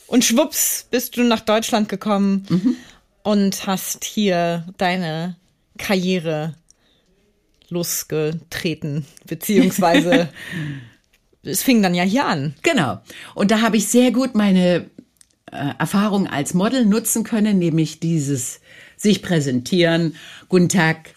[0.05, 2.75] Und schwupps bist du nach Deutschland gekommen mhm.
[3.23, 5.37] und hast hier deine
[5.81, 6.55] Karriere
[7.69, 10.29] losgetreten, beziehungsweise
[11.43, 12.53] es fing dann ja hier an.
[12.61, 13.01] Genau.
[13.33, 14.85] Und da habe ich sehr gut meine
[15.51, 18.61] äh, Erfahrung als Model nutzen können, nämlich dieses
[18.97, 20.15] sich präsentieren.
[20.47, 21.15] Guten Tag,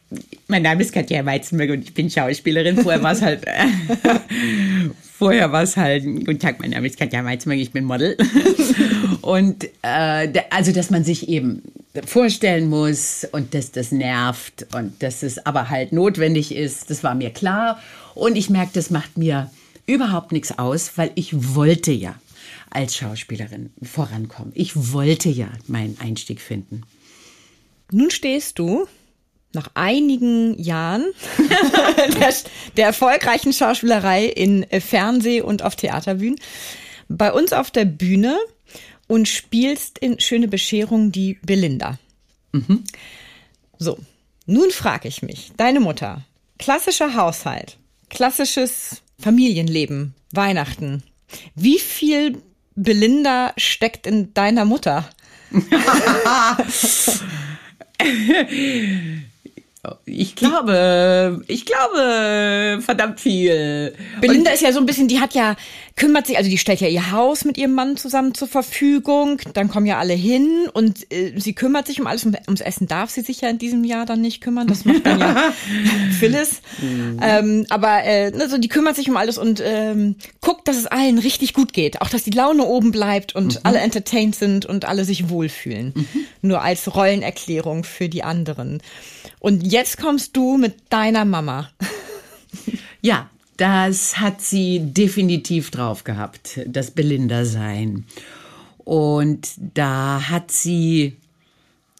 [0.48, 2.78] mein Name ist Katja Weizenberg und ich bin Schauspielerin.
[2.78, 3.66] Vorher war es halt, äh,
[5.16, 8.16] vorher war es halt, guten Tag, mein Name ist Katja Weizenberg, ich bin Model.
[9.20, 11.62] und äh, also, dass man sich eben
[12.04, 17.14] vorstellen muss und dass das nervt und dass es aber halt notwendig ist, das war
[17.14, 17.80] mir klar.
[18.14, 19.50] Und ich merke, das macht mir
[19.86, 22.16] überhaupt nichts aus, weil ich wollte ja
[22.70, 24.52] als Schauspielerin vorankommen.
[24.56, 26.82] Ich wollte ja meinen Einstieg finden.
[27.92, 28.88] Nun stehst du
[29.54, 31.04] nach einigen Jahren
[32.20, 32.34] der,
[32.76, 36.38] der, erfolgreichen Schauspielerei in Fernseh- und auf Theaterbühnen
[37.08, 38.38] bei uns auf der Bühne
[39.06, 41.98] und spielst in Schöne Bescherung die Belinda.
[42.52, 42.84] Mhm.
[43.78, 43.98] So,
[44.46, 46.22] nun frage ich mich, deine Mutter,
[46.58, 47.76] klassischer Haushalt,
[48.08, 51.02] klassisches Familienleben, Weihnachten,
[51.54, 52.42] wie viel
[52.74, 55.08] Belinda steckt in deiner Mutter?
[60.04, 63.94] Ich glaube, ich glaube, verdammt viel.
[64.20, 65.56] Belinda Und ist ja so ein bisschen, die hat ja,
[65.96, 69.68] kümmert sich, also die stellt ja ihr Haus mit ihrem Mann zusammen zur Verfügung, dann
[69.68, 72.24] kommen ja alle hin und äh, sie kümmert sich um alles.
[72.24, 75.20] ums Essen darf sie sich ja in diesem Jahr dann nicht kümmern, das macht dann
[75.20, 75.52] ja
[76.18, 76.62] Phyllis.
[76.82, 77.20] Mhm.
[77.22, 81.18] Ähm, aber äh, also die kümmert sich um alles und ähm, guckt, dass es allen
[81.18, 82.00] richtig gut geht.
[82.00, 83.60] Auch, dass die Laune oben bleibt und mhm.
[83.62, 85.92] alle entertained sind und alle sich wohlfühlen.
[85.94, 86.06] Mhm.
[86.42, 88.82] Nur als Rollenerklärung für die anderen.
[89.38, 91.70] Und jetzt kommst du mit deiner Mama.
[93.00, 98.04] Ja, das hat sie definitiv drauf gehabt, das Belinda-Sein.
[98.78, 101.16] Und da hat sie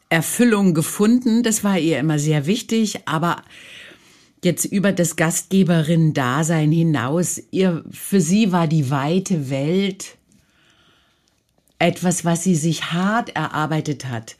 [0.08, 1.42] Erfüllung gefunden.
[1.42, 3.06] Das war ihr immer sehr wichtig.
[3.06, 3.42] Aber
[4.42, 10.16] jetzt über das Gastgeberin-Dasein hinaus, ihr, für sie war die weite Welt
[11.78, 14.36] etwas, was sie sich hart erarbeitet hat.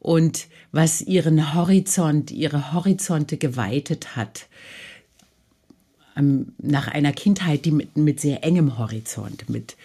[0.00, 4.46] Und was ihren Horizont, ihre Horizonte geweitet hat.
[6.18, 9.76] Ähm, nach einer Kindheit, die mit, mit sehr engem Horizont, mit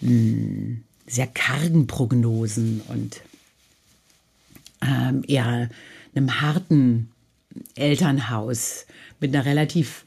[0.00, 3.20] mh, hm, sehr kargen Prognosen und
[4.82, 5.70] ähm, eher
[6.14, 7.10] einem harten
[7.76, 8.86] Elternhaus
[9.20, 10.04] mit einer relativ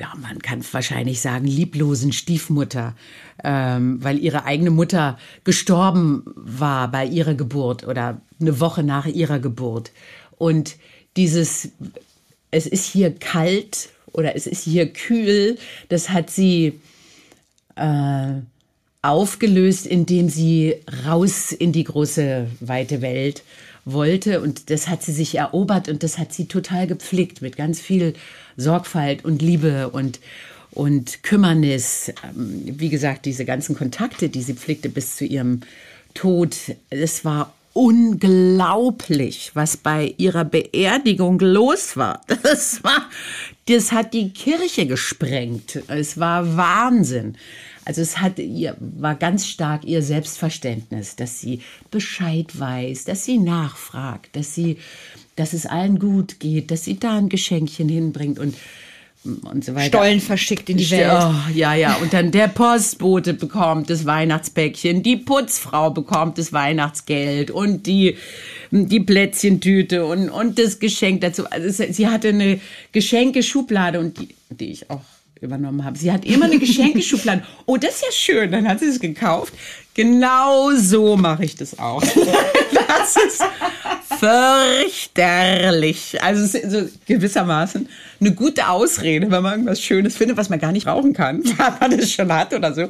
[0.00, 2.96] ja, man kann wahrscheinlich sagen, lieblosen Stiefmutter,
[3.44, 9.38] ähm, weil ihre eigene Mutter gestorben war bei ihrer Geburt oder eine Woche nach ihrer
[9.38, 9.92] Geburt.
[10.38, 10.76] Und
[11.18, 11.68] dieses,
[12.50, 15.56] es ist hier kalt oder es ist hier kühl,
[15.88, 16.80] das hat sie
[17.76, 18.32] äh,
[19.02, 23.42] aufgelöst, indem sie raus in die große, weite Welt
[23.84, 24.40] wollte.
[24.40, 28.14] Und das hat sie sich erobert und das hat sie total gepflegt mit ganz viel
[28.56, 30.20] Sorgfalt und Liebe und,
[30.70, 32.12] und Kümmernis.
[32.24, 35.60] Ähm, wie gesagt, diese ganzen Kontakte, die sie pflegte bis zu ihrem
[36.12, 36.56] Tod,
[36.90, 42.20] es war unglaublich, was bei ihrer Beerdigung los war.
[42.42, 43.08] Das war,
[43.68, 45.82] das hat die Kirche gesprengt.
[45.88, 47.36] Es war Wahnsinn.
[47.84, 53.38] Also es hat ihr, war ganz stark ihr Selbstverständnis, dass sie Bescheid weiß, dass sie
[53.38, 54.78] nachfragt, dass sie,
[55.36, 58.54] dass es allen gut geht, dass sie da ein Geschenkchen hinbringt und
[59.24, 59.98] und so weiter.
[59.98, 61.10] Stollen verschickt in die Welt.
[61.12, 61.96] Oh, ja, ja.
[61.96, 68.16] Und dann der Postbote bekommt das Weihnachtspäckchen, die Putzfrau bekommt das Weihnachtsgeld und die,
[68.70, 71.46] die Plätzchentüte und, und das Geschenk dazu.
[71.50, 72.60] Also sie hatte eine
[72.92, 75.02] Geschenkeschublade und die, die ich auch
[75.40, 75.98] übernommen habe.
[75.98, 77.42] Sie hat immer eine Geschenkeschublade.
[77.66, 78.52] Oh, das ist ja schön.
[78.52, 79.54] Dann hat sie es gekauft.
[79.94, 82.02] Genau so mache ich das auch.
[82.72, 83.42] Das ist
[84.18, 86.22] fürchterlich.
[86.22, 87.88] Also so gewissermaßen
[88.20, 91.72] eine gute Ausrede, wenn man irgendwas Schönes findet, was man gar nicht rauchen kann, weil
[91.80, 92.88] man es schon hat oder so.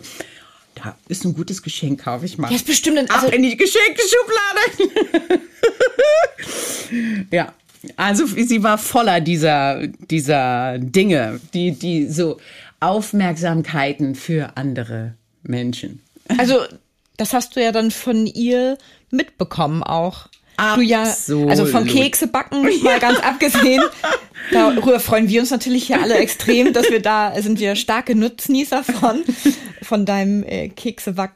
[0.74, 2.48] Da ist ein gutes Geschenk, kaufe ich mal.
[2.48, 5.40] Das ist bestimmt ein, also Ab in die Geschenkeschublade.
[7.30, 7.52] ja,
[7.96, 12.38] also sie war voller dieser, dieser Dinge, die, die so
[12.78, 16.00] Aufmerksamkeiten für andere Menschen.
[16.38, 16.61] Also
[17.16, 18.78] das hast du ja dann von ihr
[19.11, 20.28] mitbekommen auch.
[20.77, 23.83] Du ja, also vom Keksebacken mal ganz abgesehen.
[24.53, 28.85] Darüber freuen wir uns natürlich hier alle extrem, dass wir da sind wir starke Nutznießer
[28.85, 29.23] von,
[29.83, 31.33] von deinem äh, Kekseback.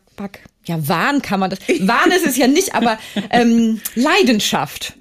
[0.67, 1.59] Ja, Wahn kann man das.
[1.81, 2.99] Wahn ist es ja nicht, aber
[3.31, 4.95] ähm, Leidenschaft.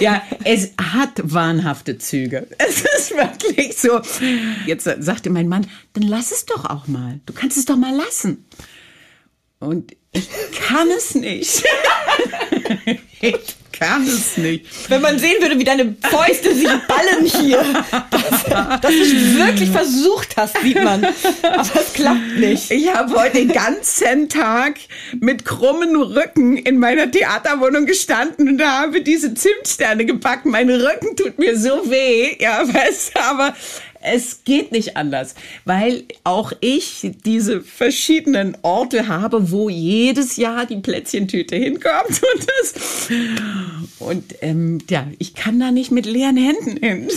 [0.00, 2.46] Ja, es hat wahnhafte Züge.
[2.58, 4.00] Es ist wirklich so.
[4.66, 7.20] Jetzt sagte mein Mann, dann lass es doch auch mal.
[7.26, 8.44] Du kannst es doch mal lassen.
[9.58, 11.64] Und ich kann es nicht.
[13.20, 14.66] ich kann es nicht.
[14.88, 17.62] Wenn man sehen würde, wie deine Fäuste sich ballen hier,
[18.10, 21.04] dass, dass du wirklich versucht hast, sieht man.
[21.42, 22.70] Aber es klappt nicht.
[22.70, 24.74] Ich habe heute den ganzen Tag
[25.20, 30.50] mit krummen Rücken in meiner Theaterwohnung gestanden und habe diese Zimtsterne gebacken.
[30.50, 33.54] Mein Rücken tut mir so weh, ja, weißt du, aber
[34.04, 40.76] es geht nicht anders, weil auch ich diese verschiedenen Orte habe, wo jedes Jahr die
[40.76, 43.08] Plätzchentüte hinkommt und das
[43.98, 47.08] und ähm, ja, ich kann da nicht mit leeren Händen hin.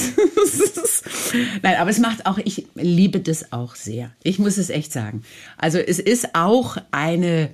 [1.61, 4.11] Nein, aber es macht auch, ich liebe das auch sehr.
[4.23, 5.23] Ich muss es echt sagen.
[5.57, 7.49] Also es ist auch eine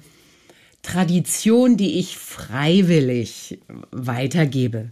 [0.83, 3.59] Tradition, die ich freiwillig
[3.91, 4.91] weitergebe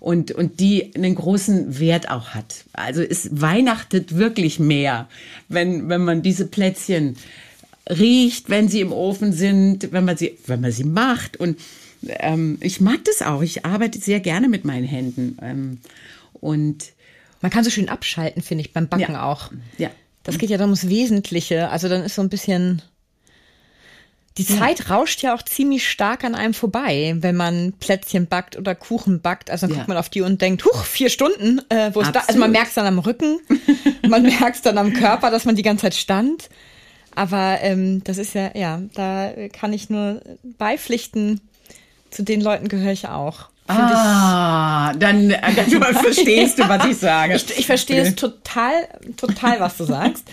[0.00, 2.64] und, und die einen großen Wert auch hat.
[2.72, 5.08] Also es weihnachtet wirklich mehr,
[5.48, 7.16] wenn, wenn man diese Plätzchen
[7.90, 11.36] riecht, wenn sie im Ofen sind, wenn man sie, wenn man sie macht.
[11.38, 11.58] Und
[12.06, 13.42] ähm, ich mag das auch.
[13.42, 15.36] Ich arbeite sehr gerne mit meinen Händen.
[15.42, 15.78] Ähm,
[16.34, 16.92] und
[17.40, 19.24] man kann so schön abschalten, finde ich, beim Backen ja.
[19.24, 19.50] auch.
[19.78, 19.90] Ja.
[20.22, 21.70] Das geht ja dann ums Wesentliche.
[21.70, 22.82] Also dann ist so ein bisschen
[24.38, 28.74] Die Zeit rauscht ja auch ziemlich stark an einem vorbei, wenn man Plätzchen backt oder
[28.74, 29.50] Kuchen backt.
[29.50, 29.76] Also dann Ja.
[29.78, 32.20] guckt man auf die und denkt, huch, vier Stunden, äh, wo ist da?
[32.26, 33.40] Also man merkt es dann am Rücken,
[34.08, 36.48] man merkt es dann am Körper, dass man die ganze Zeit stand.
[37.14, 40.22] Aber ähm, das ist ja, ja, da kann ich nur
[40.56, 41.40] beipflichten.
[42.10, 43.48] Zu den Leuten gehöre ich auch.
[43.66, 47.34] Find Ah, dann, äh, dann verstehst du, was ich sage.
[47.34, 48.72] Ich, ich verstehe es total,
[49.16, 50.24] total, was du sagst.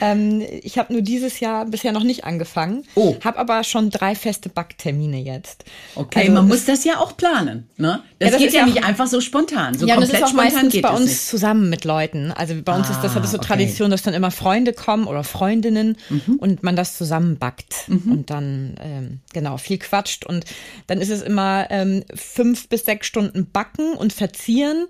[0.00, 3.16] Ähm, ich habe nur dieses Jahr bisher noch nicht angefangen, Oh.
[3.22, 5.64] habe aber schon drei feste Backtermine jetzt.
[5.94, 7.68] Okay, Also man muss das ja auch planen.
[7.76, 8.02] Ne?
[8.18, 9.76] Das, Ja, das geht ja ja nicht auch- einfach so spontan.
[9.78, 11.26] So ja, und das komplett ist auch spontan geht bei uns nicht.
[11.26, 12.32] zusammen mit Leuten.
[12.32, 13.46] Also bei uns ist das, Ah, das so okay.
[13.46, 16.36] Tradition, dass dann immer Freunde kommen oder Freundinnen Mhm.
[16.38, 20.44] und man das zusammen backt und dann ähm, genau viel quatscht und
[20.86, 24.86] dann ist es immer ähm, fünf bis sechs Stunden backen und verzieren.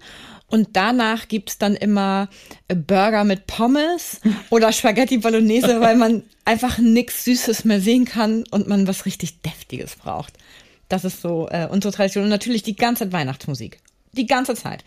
[0.51, 2.29] Und danach gibt's dann immer
[2.69, 8.45] äh, Burger mit Pommes oder Spaghetti Bolognese, weil man einfach nix Süßes mehr sehen kann
[8.51, 10.35] und man was richtig Deftiges braucht.
[10.89, 12.25] Das ist so äh, unsere Tradition.
[12.25, 13.79] Und natürlich die ganze Zeit Weihnachtsmusik.
[14.13, 14.85] Die ganze Zeit.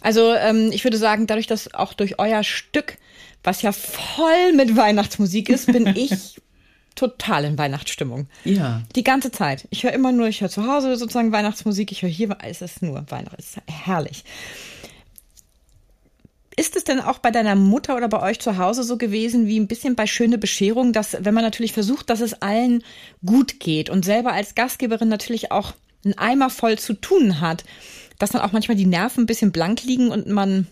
[0.00, 2.98] Also ähm, ich würde sagen, dadurch, dass auch durch euer Stück,
[3.44, 6.40] was ja voll mit Weihnachtsmusik ist, bin ich
[6.96, 8.26] total in Weihnachtsstimmung.
[8.44, 8.82] Ja.
[8.96, 9.68] Die ganze Zeit.
[9.70, 12.82] Ich höre immer nur, ich höre zu Hause sozusagen Weihnachtsmusik, ich höre hier, es ist
[12.82, 14.24] nur Weihnachten, es ist herrlich.
[16.58, 19.60] Ist es denn auch bei deiner Mutter oder bei euch zu Hause so gewesen wie
[19.60, 22.82] ein bisschen bei Schöne Bescherung, dass wenn man natürlich versucht, dass es allen
[23.24, 27.62] gut geht und selber als Gastgeberin natürlich auch einen Eimer voll zu tun hat,
[28.18, 30.66] dass dann auch manchmal die Nerven ein bisschen blank liegen und man,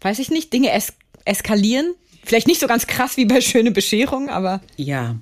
[0.00, 0.92] weiß ich nicht, Dinge es
[1.24, 1.94] eskalieren?
[2.24, 5.14] Vielleicht nicht so ganz krass wie bei Schöne Bescherung, aber Ja,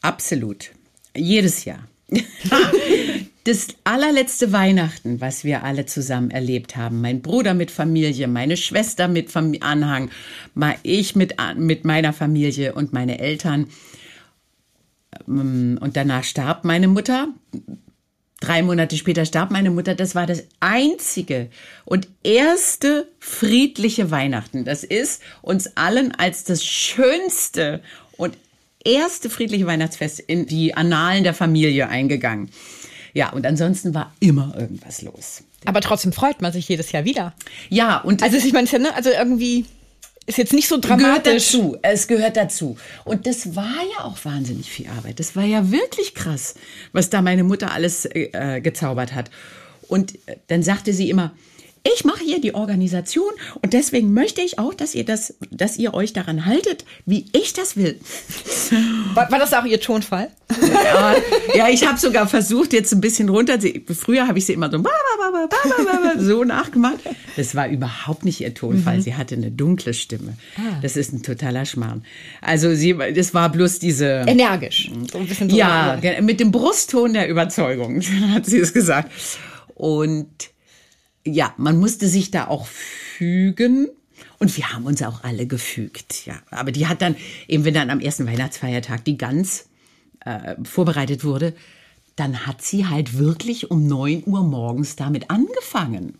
[0.00, 0.70] absolut.
[1.14, 1.86] Jedes Jahr.
[3.44, 9.08] Das allerletzte Weihnachten, was wir alle zusammen erlebt haben, mein Bruder mit Familie, meine Schwester
[9.08, 10.10] mit Fam Anhang,
[10.82, 13.68] ich mit, mit meiner Familie und meine Eltern.
[15.26, 17.28] Ähm, Und danach starb meine Mutter.
[18.40, 19.94] Drei Monate später starb meine Mutter.
[19.94, 21.48] Das war das einzige
[21.84, 24.64] und erste friedliche Weihnachten.
[24.64, 27.82] Das ist uns allen als das schönste
[28.16, 28.36] und
[28.84, 32.50] erste friedliche Weihnachtsfest in die Annalen der Familie eingegangen.
[33.14, 35.42] Ja, und ansonsten war immer irgendwas los.
[35.64, 37.34] Aber trotzdem freut man sich jedes Jahr wieder.
[37.68, 39.66] Ja, und Also ich meine, es ist ja, ne, also irgendwie
[40.26, 41.52] ist jetzt nicht so gehört dramatisch.
[41.52, 41.76] dazu.
[41.82, 42.76] Es gehört dazu.
[43.04, 43.64] Und das war
[43.98, 45.18] ja auch wahnsinnig viel Arbeit.
[45.18, 46.54] Das war ja wirklich krass,
[46.92, 49.30] was da meine Mutter alles äh, äh, gezaubert hat.
[49.88, 51.32] Und äh, dann sagte sie immer,
[51.82, 55.94] ich mache hier die Organisation und deswegen möchte ich auch, dass ihr das, dass ihr
[55.94, 57.98] euch daran haltet, wie ich das will.
[59.14, 60.28] War, war das auch ihr Tonfall?
[60.84, 61.14] Ja,
[61.54, 63.58] ja ich habe sogar versucht, jetzt ein bisschen runter.
[63.92, 64.82] Früher habe ich sie immer so,
[66.18, 66.98] so nachgemacht.
[67.36, 69.00] Das war überhaupt nicht ihr Tonfall.
[69.00, 70.34] Sie hatte eine dunkle Stimme.
[70.82, 72.04] Das ist ein totaler Schmarrn.
[72.40, 74.24] Also sie, das war bloß diese.
[74.26, 74.90] Energisch.
[75.10, 78.00] So ein bisschen so Ja, mit dem Brustton der Überzeugung,
[78.34, 79.10] hat sie es gesagt.
[79.74, 80.49] Und
[81.24, 83.88] ja, man musste sich da auch fügen.
[84.38, 86.40] Und wir haben uns auch alle gefügt, ja.
[86.50, 87.14] Aber die hat dann,
[87.46, 89.66] eben wenn dann am ersten Weihnachtsfeiertag die Gans
[90.24, 91.54] äh, vorbereitet wurde,
[92.16, 96.18] dann hat sie halt wirklich um 9 Uhr morgens damit angefangen.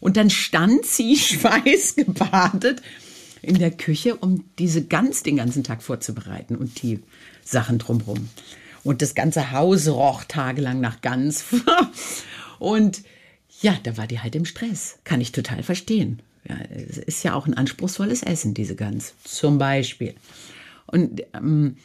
[0.00, 2.82] Und dann stand sie schweißgebadet
[3.42, 7.00] in der Küche, um diese Gans den ganzen Tag vorzubereiten und die
[7.44, 8.28] Sachen drumherum.
[8.84, 11.44] Und das ganze Haus roch tagelang nach Gans.
[12.58, 13.02] und
[13.60, 14.98] ja, da war die halt im Stress.
[15.04, 16.20] Kann ich total verstehen.
[16.48, 19.14] Ja, es ist ja auch ein anspruchsvolles Essen, diese Gans.
[19.24, 20.14] Zum Beispiel.
[20.86, 21.76] Und ähm,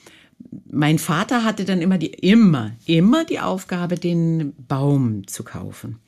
[0.70, 6.00] mein Vater hatte dann immer die, immer, immer die Aufgabe, den Baum zu kaufen.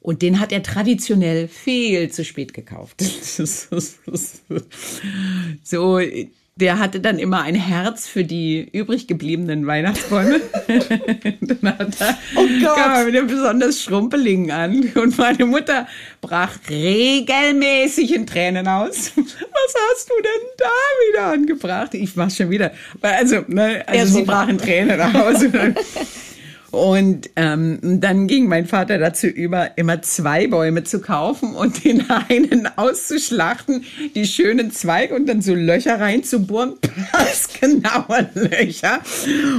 [0.00, 3.00] Und den hat er traditionell viel zu spät gekauft.
[5.62, 6.00] so,
[6.56, 10.40] der hatte dann immer ein Herz für die übrig gebliebenen Weihnachtsbäume.
[11.40, 12.76] dann hat er Oh Gott.
[12.76, 14.90] kam er mit dem besonders schrumpeligen an.
[14.94, 15.86] Und meine Mutter
[16.20, 19.12] brach regelmäßig in Tränen aus.
[19.16, 20.68] Was hast du denn da
[21.10, 21.94] wieder angebracht?
[21.94, 22.72] Ich mach schon wieder.
[23.00, 25.42] Also, ne, also so sie brach in Tränen aus.
[26.72, 32.10] Und ähm, dann ging mein Vater dazu über, immer zwei Bäume zu kaufen und den
[32.28, 36.72] einen auszuschlachten, die schönen Zweige und dann so Löcher reinzubohren,
[37.12, 39.00] passgenaue Löcher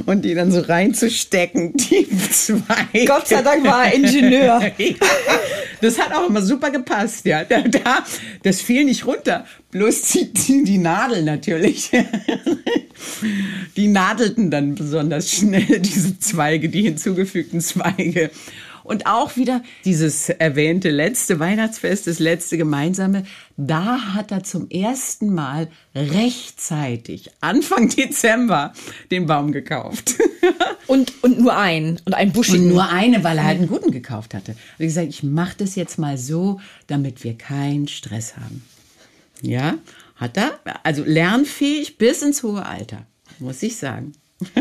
[0.07, 3.05] und die dann so reinzustecken, die Zweige.
[3.05, 4.61] Gott sei Dank war er Ingenieur.
[4.61, 4.71] Ja,
[5.83, 7.43] das hat auch immer super gepasst, ja.
[7.43, 8.03] Da, da,
[8.43, 9.45] das fiel nicht runter.
[9.71, 11.91] Bloß die, die, die Nadel natürlich.
[13.75, 18.29] Die nadelten dann besonders schnell, diese Zweige, die hinzugefügten Zweige.
[18.83, 23.23] Und auch wieder dieses erwähnte letzte Weihnachtsfest, das letzte gemeinsame,
[23.57, 28.73] da hat er zum ersten Mal rechtzeitig, Anfang Dezember,
[29.11, 30.15] den Baum gekauft.
[30.87, 32.67] Und, und nur einen und einen buschigen.
[32.67, 34.51] Und nur eine, weil er halt einen guten gekauft hatte.
[34.51, 38.63] Und ich gesagt, ich mache das jetzt mal so, damit wir keinen Stress haben.
[39.41, 39.75] Ja,
[40.15, 40.59] hat er.
[40.83, 43.05] Also lernfähig bis ins hohe Alter,
[43.39, 44.11] muss ich sagen.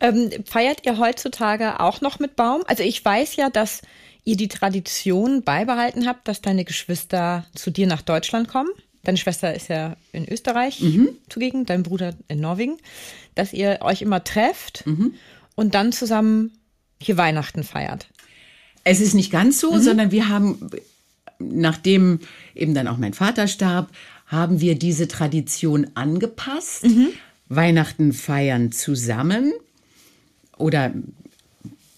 [0.00, 2.62] ähm, feiert ihr heutzutage auch noch mit Baum?
[2.66, 3.82] Also ich weiß ja, dass
[4.24, 8.70] ihr die Tradition beibehalten habt, dass deine Geschwister zu dir nach Deutschland kommen.
[9.04, 11.10] Deine Schwester ist ja in Österreich mhm.
[11.28, 12.76] zugegen, dein Bruder in Norwegen,
[13.36, 15.14] dass ihr euch immer trefft mhm.
[15.54, 16.58] und dann zusammen
[17.00, 18.08] hier Weihnachten feiert.
[18.82, 19.80] Es ist nicht ganz so, mhm.
[19.80, 20.70] sondern wir haben,
[21.38, 22.18] nachdem
[22.54, 23.90] eben dann auch mein Vater starb,
[24.26, 26.84] haben wir diese Tradition angepasst.
[26.84, 27.10] Mhm.
[27.48, 29.52] Weihnachten feiern zusammen
[30.56, 30.92] oder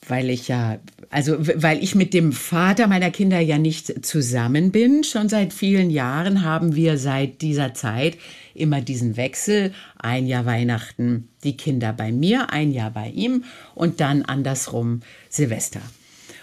[0.08, 0.78] weil ich ja,
[1.10, 5.90] also weil ich mit dem Vater meiner Kinder ja nicht zusammen bin, schon seit vielen
[5.90, 8.16] Jahren haben wir seit dieser Zeit
[8.54, 13.44] immer diesen Wechsel, ein Jahr Weihnachten die Kinder bei mir, ein Jahr bei ihm
[13.74, 15.82] und dann andersrum Silvester.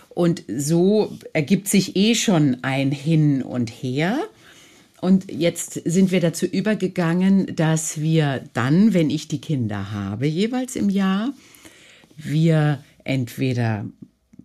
[0.09, 4.17] Und so ergibt sich eh schon ein Hin und Her.
[5.05, 10.75] Und jetzt sind wir dazu übergegangen, dass wir dann, wenn ich die Kinder habe, jeweils
[10.75, 11.31] im Jahr,
[12.17, 13.85] wir entweder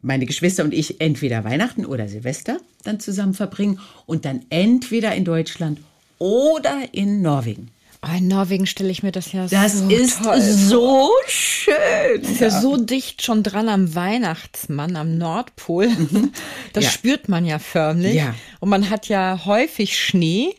[0.02, 5.24] meine Geschwister und ich entweder Weihnachten oder Silvester dann zusammen verbringen und dann entweder in
[5.24, 5.80] Deutschland
[6.18, 7.70] oder in Norwegen.
[8.02, 11.74] Oh, in Norwegen stelle ich mir das ja das so ist toll so schön.
[12.22, 12.60] Das ist ja.
[12.60, 15.88] so dicht schon dran am Weihnachtsmann, am Nordpol.
[15.88, 16.32] Mhm.
[16.72, 16.90] Das ja.
[16.90, 18.14] spürt man ja förmlich.
[18.14, 18.34] Ja.
[18.60, 20.54] Und man hat ja häufig Schnee.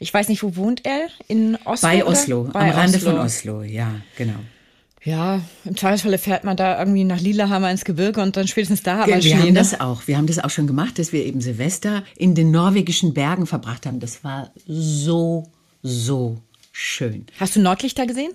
[0.00, 1.06] Ich weiß nicht, wo wohnt er?
[1.28, 1.88] In Oslo?
[1.88, 4.40] Bei Oslo, Bei am Rande von Oslo, ja, genau.
[5.04, 8.98] Ja, im Zweifelsfalle fährt man da irgendwie nach Lillehammer ins Gebirge und dann spätestens da
[8.98, 9.52] haben wir Wir Schnee, haben ne?
[9.54, 10.06] das auch.
[10.06, 13.86] Wir haben das auch schon gemacht, dass wir eben Silvester in den norwegischen Bergen verbracht
[13.86, 13.98] haben.
[14.00, 15.48] Das war so,
[15.82, 16.38] so
[16.72, 17.26] schön.
[17.38, 18.32] Hast du Nordlichter gesehen?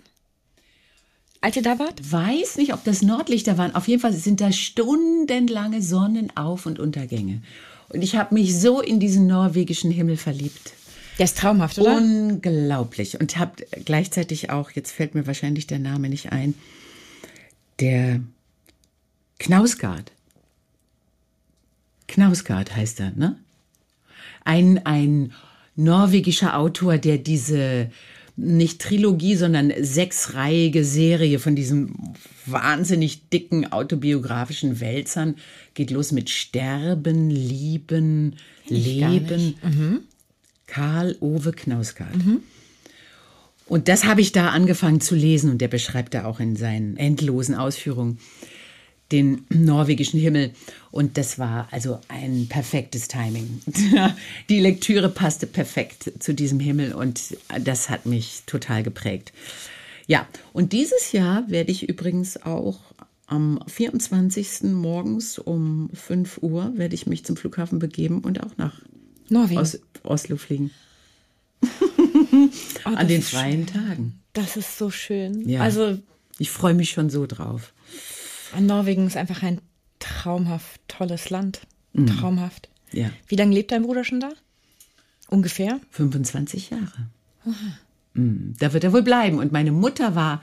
[1.41, 2.11] Als ihr da wart?
[2.11, 3.75] Weiß nicht, ob das Nordlichter waren.
[3.75, 7.41] Auf jeden Fall sind da stundenlange Sonnenauf- und Untergänge.
[7.89, 10.73] Und ich habe mich so in diesen norwegischen Himmel verliebt.
[11.17, 11.97] Der ist traumhaft, oder?
[11.97, 13.19] Unglaublich.
[13.19, 16.53] Und habe gleichzeitig auch, jetzt fällt mir wahrscheinlich der Name nicht ein,
[17.79, 18.19] der
[19.39, 20.11] Knausgard.
[22.07, 23.37] Knausgard heißt er, ne?
[24.43, 25.33] Ein, ein
[25.75, 27.91] norwegischer Autor, der diese
[28.37, 31.95] nicht Trilogie, sondern sechsreihige Serie von diesem
[32.45, 35.35] wahnsinnig dicken autobiografischen Wälzern
[35.73, 38.35] geht los mit Sterben, Lieben,
[38.67, 39.55] Leben.
[39.63, 39.99] Mhm.
[40.67, 42.15] Karl Ove Knausgard.
[42.15, 42.41] Mhm.
[43.65, 46.95] Und das habe ich da angefangen zu lesen und der beschreibt da auch in seinen
[46.95, 48.19] endlosen Ausführungen
[49.11, 50.51] den norwegischen Himmel.
[50.91, 53.61] Und das war also ein perfektes Timing.
[54.49, 59.33] Die Lektüre passte perfekt zu diesem Himmel und das hat mich total geprägt.
[60.07, 62.79] Ja, und dieses Jahr werde ich übrigens auch
[63.27, 64.63] am 24.
[64.63, 68.81] morgens um 5 Uhr werde ich mich zum Flughafen begeben und auch nach
[69.29, 69.59] Norwegen.
[69.59, 70.71] Aus Oslo fliegen.
[72.85, 74.19] oh, An den freien Tagen.
[74.31, 75.47] Das ist so schön.
[75.47, 75.61] Ja.
[75.61, 75.97] Also
[76.39, 77.73] ich freue mich schon so drauf.
[78.59, 79.61] Norwegen ist einfach ein
[79.99, 81.61] traumhaft tolles Land.
[81.93, 82.07] Mhm.
[82.07, 82.69] Traumhaft.
[82.91, 83.09] Ja.
[83.27, 84.29] Wie lange lebt dein Bruder schon da?
[85.29, 85.79] Ungefähr?
[85.91, 87.09] 25 Jahre.
[88.13, 88.55] Mhm.
[88.59, 89.39] Da wird er wohl bleiben.
[89.39, 90.41] Und meine Mutter war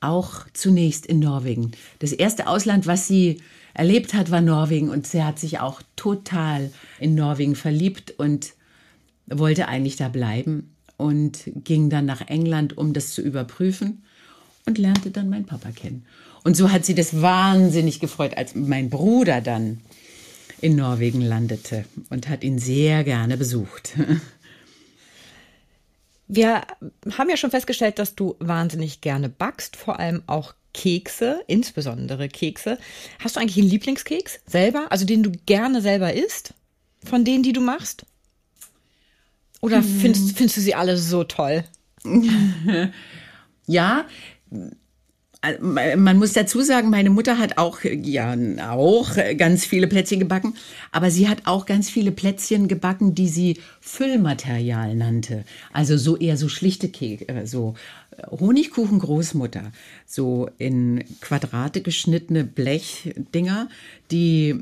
[0.00, 1.72] auch zunächst in Norwegen.
[1.98, 3.42] Das erste Ausland, was sie
[3.74, 4.88] erlebt hat, war Norwegen.
[4.88, 8.54] Und sie hat sich auch total in Norwegen verliebt und
[9.26, 14.02] wollte eigentlich da bleiben und ging dann nach England, um das zu überprüfen
[14.66, 16.04] und lernte dann meinen Papa kennen.
[16.42, 19.80] Und so hat sie das wahnsinnig gefreut, als mein Bruder dann
[20.60, 23.94] in Norwegen landete und hat ihn sehr gerne besucht.
[26.28, 26.62] Wir
[27.18, 32.78] haben ja schon festgestellt, dass du wahnsinnig gerne backst, vor allem auch Kekse, insbesondere Kekse.
[33.18, 36.54] Hast du eigentlich einen Lieblingskeks selber, also den du gerne selber isst,
[37.04, 38.06] von denen, die du machst?
[39.60, 40.00] Oder hm.
[40.00, 41.64] findest, findest du sie alle so toll?
[43.66, 44.06] ja,
[45.62, 48.36] man muss dazu sagen, meine Mutter hat auch, ja,
[48.68, 50.54] auch ganz viele Plätzchen gebacken,
[50.92, 55.44] aber sie hat auch ganz viele Plätzchen gebacken, die sie Füllmaterial nannte.
[55.72, 57.74] Also so eher so schlichte Kekse, äh, so
[58.28, 59.72] Honigkuchen Großmutter,
[60.04, 63.68] so in Quadrate geschnittene Blechdinger,
[64.10, 64.56] die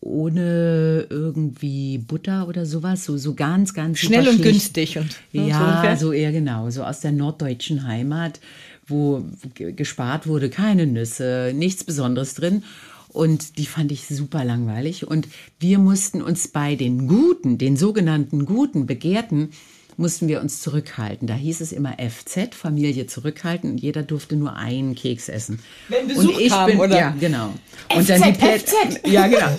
[0.00, 6.08] ohne irgendwie Butter oder sowas, so, so ganz, ganz schnell und günstig und ja, so,
[6.08, 8.40] so eher genau, so aus der norddeutschen Heimat
[8.86, 12.62] wo gespart wurde, keine Nüsse, nichts Besonderes drin.
[13.08, 15.06] Und die fand ich super langweilig.
[15.06, 15.26] Und
[15.58, 19.50] wir mussten uns bei den Guten, den sogenannten Guten, Begehrten,
[19.96, 21.26] mussten wir uns zurückhalten.
[21.26, 25.60] Da hieß es immer FZ, Familie zurückhalten und jeder durfte nur einen Keks essen.
[25.88, 26.98] Wenn Besuch und ich kam, bin, oder?
[26.98, 27.54] ja, genau.
[27.88, 29.08] FZ, und dann die Pet- FZ.
[29.08, 29.56] Ja, genau.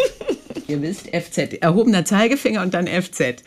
[0.67, 3.41] Ihr wisst, FZ, erhobener Zeigefinger und dann FZ.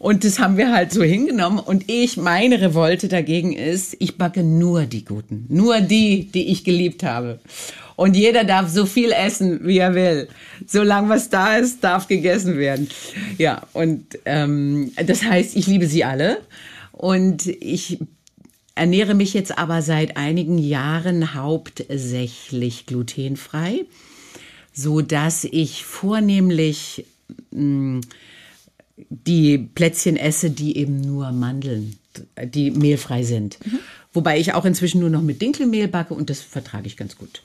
[0.00, 1.58] Und das haben wir halt so hingenommen.
[1.58, 5.44] Und ich, meine Revolte dagegen ist, ich backe nur die Guten.
[5.50, 7.38] Nur die, die ich geliebt habe.
[7.96, 10.28] Und jeder darf so viel essen, wie er will.
[10.66, 12.88] Solange was da ist, darf gegessen werden.
[13.36, 16.38] Ja, und ähm, das heißt, ich liebe sie alle.
[16.92, 17.98] Und ich
[18.74, 23.84] ernähre mich jetzt aber seit einigen Jahren hauptsächlich glutenfrei,
[24.72, 27.04] so dass ich vornehmlich
[27.50, 28.00] mh,
[29.08, 31.98] die Plätzchen esse, die eben nur Mandeln,
[32.44, 33.58] die mehlfrei sind.
[34.12, 37.42] Wobei ich auch inzwischen nur noch mit Dinkelmehl backe und das vertrage ich ganz gut.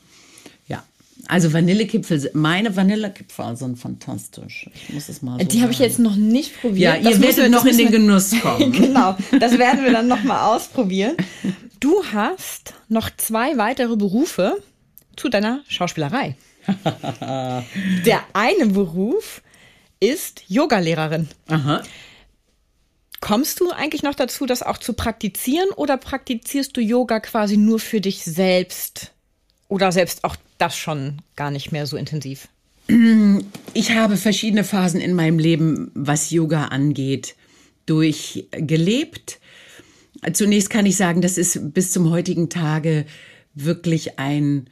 [0.67, 0.83] Ja.
[1.27, 4.69] Also Vanillekipfel, meine Vanillekipfel sind fantastisch.
[4.73, 6.79] Ich muss es mal so Die habe ich jetzt noch nicht probiert.
[6.79, 8.71] Ja, Das ihr müssen werdet wir- noch in den Genuss kommen.
[8.71, 11.15] genau, das werden wir dann noch mal ausprobieren.
[11.79, 14.57] Du hast noch zwei weitere Berufe
[15.15, 16.35] zu deiner Schauspielerei.
[17.21, 19.41] Der eine Beruf
[19.99, 21.27] ist Yogalehrerin.
[21.47, 21.83] Aha.
[23.21, 27.79] Kommst du eigentlich noch dazu, das auch zu praktizieren oder praktizierst du Yoga quasi nur
[27.79, 29.13] für dich selbst?
[29.67, 32.47] Oder selbst auch das schon gar nicht mehr so intensiv?
[33.73, 37.35] Ich habe verschiedene Phasen in meinem Leben, was Yoga angeht,
[37.87, 39.39] durchgelebt.
[40.33, 43.05] Zunächst kann ich sagen, das ist bis zum heutigen Tage
[43.55, 44.69] wirklich ein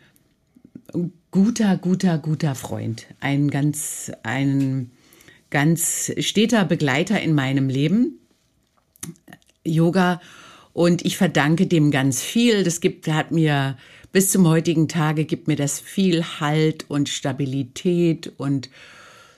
[1.32, 3.08] guter, guter, guter Freund.
[3.20, 4.92] Ein ganz, ein
[5.54, 8.20] ganz steter Begleiter in meinem Leben.
[9.64, 10.20] Yoga
[10.74, 12.64] und ich verdanke dem ganz viel.
[12.64, 13.78] Das gibt, hat mir
[14.12, 18.70] bis zum heutigen Tage gibt mir das viel Halt und Stabilität und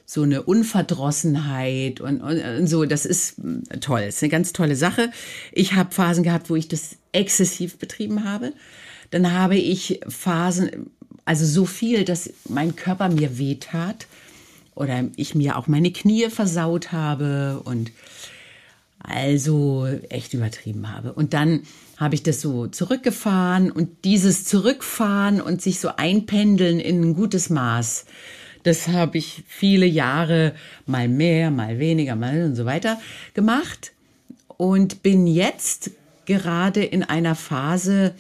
[0.06, 2.86] so eine Unverdrossenheit und, und, und so.
[2.86, 4.06] Das ist mm, toll.
[4.06, 5.12] Das ist eine ganz tolle Sache.
[5.52, 8.54] Ich habe Phasen gehabt, wo ich das exzessiv betrieben habe.
[9.12, 10.92] Dann habe ich Phasen,
[11.26, 14.08] also so viel, dass mein Körper mir wehtat
[14.76, 17.92] oder ich mir auch meine Knie versaut habe und
[19.00, 21.14] also echt übertrieben habe.
[21.14, 21.62] Und dann
[21.98, 27.50] habe ich das so zurückgefahren und dieses Zurückfahren und sich so einpendeln in ein gutes
[27.50, 28.06] Maß,
[28.64, 30.56] das habe ich viele Jahre
[30.88, 33.00] mal mehr, mal weniger, mal und so weiter
[33.36, 33.94] gemacht
[34.48, 35.92] und bin jetzt
[36.26, 38.16] gerade in einer Phase,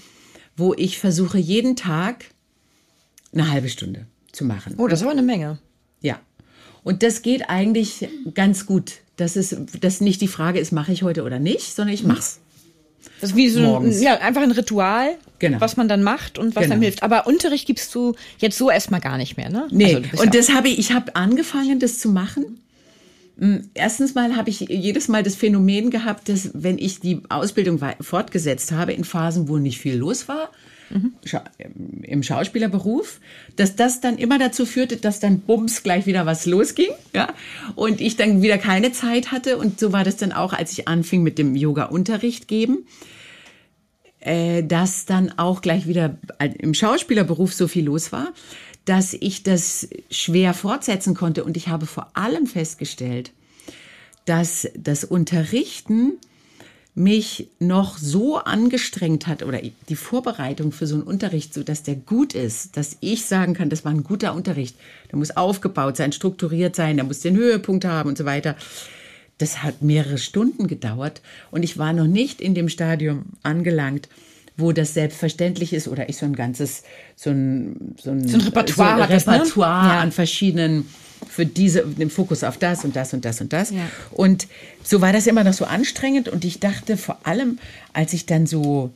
[0.55, 2.25] wo ich versuche, jeden Tag
[3.33, 4.75] eine halbe Stunde zu machen.
[4.77, 5.57] Oh, das war eine Menge.
[6.85, 8.93] Und das geht eigentlich ganz gut.
[9.17, 12.39] Das ist, das nicht die Frage ist, mache ich heute oder nicht, sondern ich mach's.
[13.21, 14.01] Das ist wie so ein, Morgens.
[14.01, 15.59] ja, einfach ein Ritual, Genau.
[15.61, 16.73] was man dann macht und was Genau.
[16.75, 17.01] einem hilft.
[17.03, 19.67] Aber Unterricht gibst du jetzt so erstmal gar nicht mehr, ne?
[19.71, 22.61] Nee, Also, und ja das habe ich, ich habe angefangen, das zu machen.
[23.37, 27.79] Mm, Erstens mal habe ich jedes Mal das Phänomen gehabt, dass wenn ich die Ausbildung
[28.01, 30.51] fortgesetzt habe in Phasen, wo nicht viel los war,
[31.25, 31.43] Scha
[32.03, 33.19] im Schauspielerberuf,
[33.55, 37.33] dass das dann immer dazu führte, dass dann bums gleich wieder was losging, ja,
[37.75, 40.87] und ich dann wieder keine Zeit hatte und so war das dann auch, als ich
[40.87, 42.85] anfing mit dem Yoga-Unterricht geben
[44.25, 46.17] äh, dass dann auch gleich wieder
[46.57, 48.33] im Schauspielerberuf so viel los war,
[48.85, 51.43] dass ich das schwer fortsetzen konnte.
[51.43, 53.31] Und ich habe vor allem festgestellt,
[54.25, 56.13] dass das Unterrichten
[56.95, 61.95] mich noch so angestrengt hat oder die Vorbereitung für so einen Unterricht, so dass der
[61.95, 64.77] gut ist, dass ich sagen kann, das war ein guter Unterricht.
[65.11, 68.55] Der muss aufgebaut sein, strukturiert sein, der muss den Höhepunkt haben und so weiter.
[69.37, 71.21] Das hat mehrere Stunden gedauert
[71.51, 74.07] und ich war noch nicht in dem Stadium angelangt,
[74.57, 76.83] wo das selbstverständlich ist oder ich so ein ganzes,
[77.15, 79.15] so ein, so ein, So ein Repertoire so ein ne?
[79.43, 79.99] Repertoire Ja.
[79.99, 80.85] an verschiedenen,
[81.27, 83.71] für diese, den Fokus auf das und das und das und das.
[83.71, 83.89] Ja.
[84.11, 84.47] Und
[84.83, 87.59] so war das immer noch so anstrengend und ich dachte vor allem,
[87.93, 88.91] als ich dann so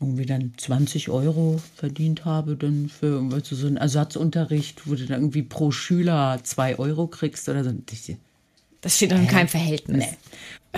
[0.00, 5.20] irgendwie dann 20 Euro verdient habe, dann für du, so einen Ersatzunterricht, wo du dann
[5.20, 7.72] irgendwie pro Schüler zwei Euro kriegst oder so.
[7.90, 8.16] Ich,
[8.80, 10.04] Das steht in keinem Verhältnis.
[10.04, 10.16] Nee.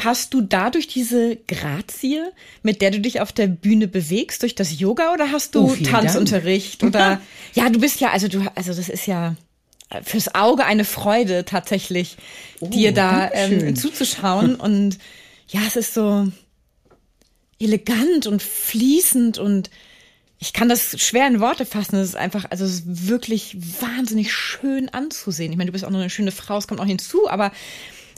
[0.02, 2.22] Hast du dadurch diese Grazie,
[2.62, 5.76] mit der du dich auf der Bühne bewegst, durch das Yoga oder hast du Oh,
[5.84, 7.20] Tanzunterricht oder?
[7.54, 9.34] Ja, du bist ja also du also das ist ja
[10.04, 12.16] fürs Auge eine Freude tatsächlich,
[12.60, 14.54] dir da ähm, zuzuschauen.
[14.60, 14.98] Und
[15.48, 16.28] ja, es ist so
[17.58, 19.68] elegant und fließend und
[20.42, 21.96] ich kann das schwer in Worte fassen.
[21.96, 25.52] Es ist einfach, also es ist wirklich wahnsinnig schön anzusehen.
[25.52, 27.52] Ich meine, du bist auch noch eine schöne Frau, es kommt auch hinzu, aber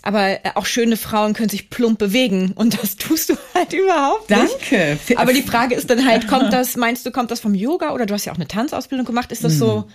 [0.04, 4.30] aber äh, auch schöne Frauen können sich plump bewegen und das tust du halt überhaupt
[4.30, 4.72] nicht.
[4.72, 4.98] Danke.
[5.16, 8.06] Aber die Frage ist dann halt, kommt das, meinst du, kommt das vom Yoga oder
[8.06, 9.30] du hast ja auch eine Tanzausbildung gemacht?
[9.30, 9.88] Ist das so?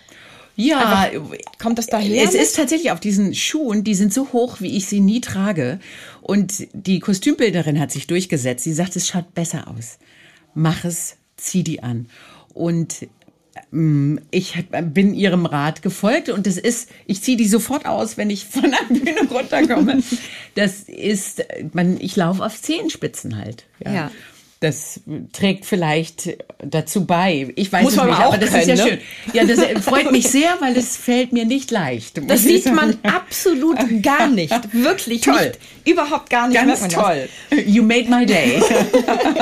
[0.55, 2.23] Ja, Einfach, kommt das daher?
[2.23, 5.79] Es ist tatsächlich auf diesen Schuhen, die sind so hoch, wie ich sie nie trage.
[6.21, 8.63] Und die Kostümbildnerin hat sich durchgesetzt.
[8.63, 9.99] Sie sagt, es schaut besser aus.
[10.55, 12.07] Mach es, zieh die an.
[12.53, 13.07] Und
[13.71, 18.29] ähm, ich bin ihrem Rat gefolgt und es ist, ich ziehe die sofort aus, wenn
[18.29, 20.03] ich von der Bühne runterkomme.
[20.55, 23.65] Das ist, man, ich laufe auf Zehenspitzen halt.
[23.79, 23.93] ja.
[23.93, 24.11] ja
[24.59, 25.01] das
[25.33, 27.53] trägt vielleicht dazu bei.
[27.55, 28.89] Ich weiß Muss es man nicht, auch aber das können, ist ja ne?
[28.89, 28.99] schön.
[29.33, 32.19] Ja, das freut mich sehr, weil es fällt mir nicht leicht.
[32.27, 34.53] Das sieht man absolut gar nicht.
[34.73, 35.35] Wirklich Toll.
[35.35, 35.59] nicht.
[35.85, 36.57] Überhaupt gar nicht.
[36.57, 37.29] Ganz toll.
[37.51, 38.61] You made my day.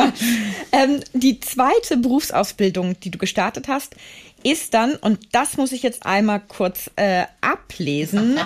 [0.72, 3.96] ähm, die zweite Berufsausbildung, die du gestartet hast,
[4.44, 8.38] ist dann, und das muss ich jetzt einmal kurz äh, ablesen,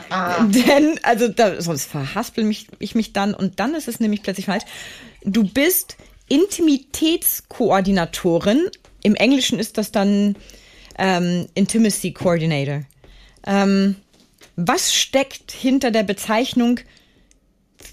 [0.48, 4.46] denn, also da, sonst verhaspel mich, ich mich dann und dann ist es nämlich plötzlich
[4.46, 4.64] falsch.
[5.26, 5.98] Du bist
[6.30, 8.70] Intimitätskoordinatorin.
[9.04, 10.36] Im Englischen ist das dann
[10.98, 12.82] ähm, Intimacy Coordinator.
[13.46, 13.96] Ähm,
[14.56, 16.80] was steckt hinter der Bezeichnung,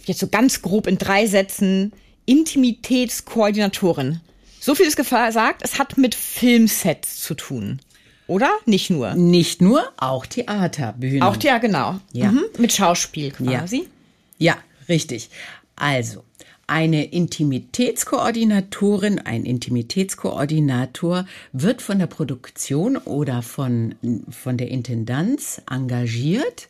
[0.05, 1.93] jetzt so ganz grob in drei Sätzen,
[2.27, 4.21] Intimitätskoordinatorin?
[4.61, 7.81] So viel ist gesagt, es hat mit Filmsets zu tun.
[8.27, 8.51] Oder?
[8.65, 9.15] Nicht nur.
[9.15, 11.23] Nicht nur, auch Theaterbühnen.
[11.23, 12.01] Auch ja, genau.
[12.13, 12.33] Ja.
[12.33, 12.45] Mhm.
[12.59, 13.89] Mit Schauspiel quasi.
[14.39, 14.57] Ja,
[14.89, 15.31] richtig.
[15.77, 16.25] Also,
[16.67, 23.95] eine Intimitätskoordinatorin, ein Intimitätskoordinator wird von der Produktion oder von,
[24.31, 26.69] von der Intendanz engagiert,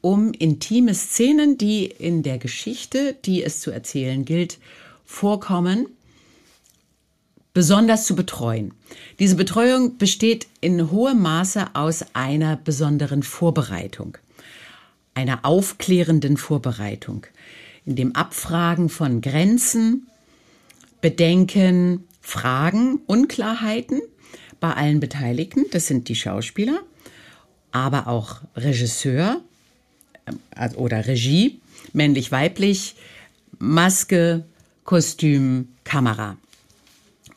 [0.00, 4.58] um intime Szenen, die in der Geschichte, die es zu erzählen gilt,
[5.04, 5.86] vorkommen,
[7.52, 8.72] besonders zu betreuen.
[9.18, 14.16] Diese Betreuung besteht in hohem Maße aus einer besonderen Vorbereitung,
[15.14, 17.26] einer aufklärenden Vorbereitung
[17.86, 20.06] in dem Abfragen von Grenzen,
[21.00, 24.00] Bedenken, Fragen, Unklarheiten
[24.60, 26.80] bei allen Beteiligten, das sind die Schauspieler,
[27.72, 29.40] aber auch Regisseur
[30.54, 31.60] äh, oder Regie,
[31.92, 32.94] männlich-weiblich,
[33.58, 34.44] Maske,
[34.84, 36.36] Kostüm, Kamera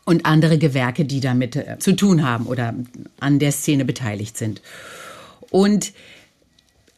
[0.06, 2.74] und andere Gewerke, die damit äh, zu tun haben oder
[3.20, 4.62] an der Szene beteiligt sind.
[5.50, 5.94] Und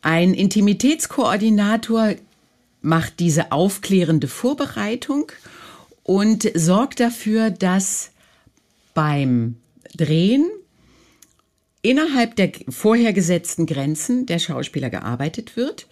[0.01, 2.15] ein Intimitätskoordinator
[2.85, 5.31] macht diese aufklärende Vorbereitung
[6.03, 8.11] und sorgt dafür, dass
[8.93, 9.57] beim
[9.95, 10.45] Drehen
[11.81, 15.87] innerhalb der vorher gesetzten Grenzen der Schauspieler gearbeitet wird,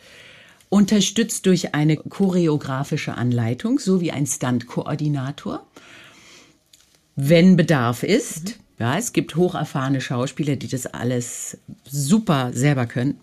[0.70, 5.68] unterstützt durch eine choreografische Anleitung sowie ein Stunt-Koordinator.
[7.16, 13.20] Wenn Bedarf ist, ja, es gibt hocherfahrene Schauspieler, die das alles super selber können.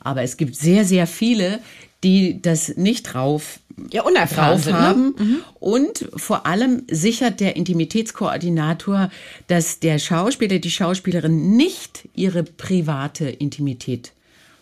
[0.00, 1.60] Aber es gibt sehr, sehr viele,
[2.06, 3.58] die das nicht drauf,
[3.90, 4.78] ja, unerfahren drauf ne?
[4.78, 5.14] haben.
[5.18, 5.38] Mhm.
[5.58, 9.10] Und vor allem sichert der Intimitätskoordinator,
[9.48, 14.12] dass der Schauspieler, die Schauspielerin nicht ihre private Intimität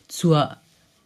[0.08, 0.56] zur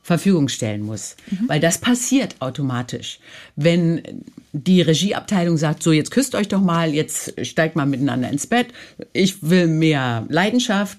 [0.05, 1.17] Verfügung stellen muss.
[1.29, 1.49] Mhm.
[1.49, 3.19] Weil das passiert automatisch.
[3.57, 8.47] Wenn die Regieabteilung sagt, so jetzt küsst euch doch mal, jetzt steigt mal miteinander ins
[8.47, 8.69] Bett,
[9.13, 10.99] ich will mehr Leidenschaft,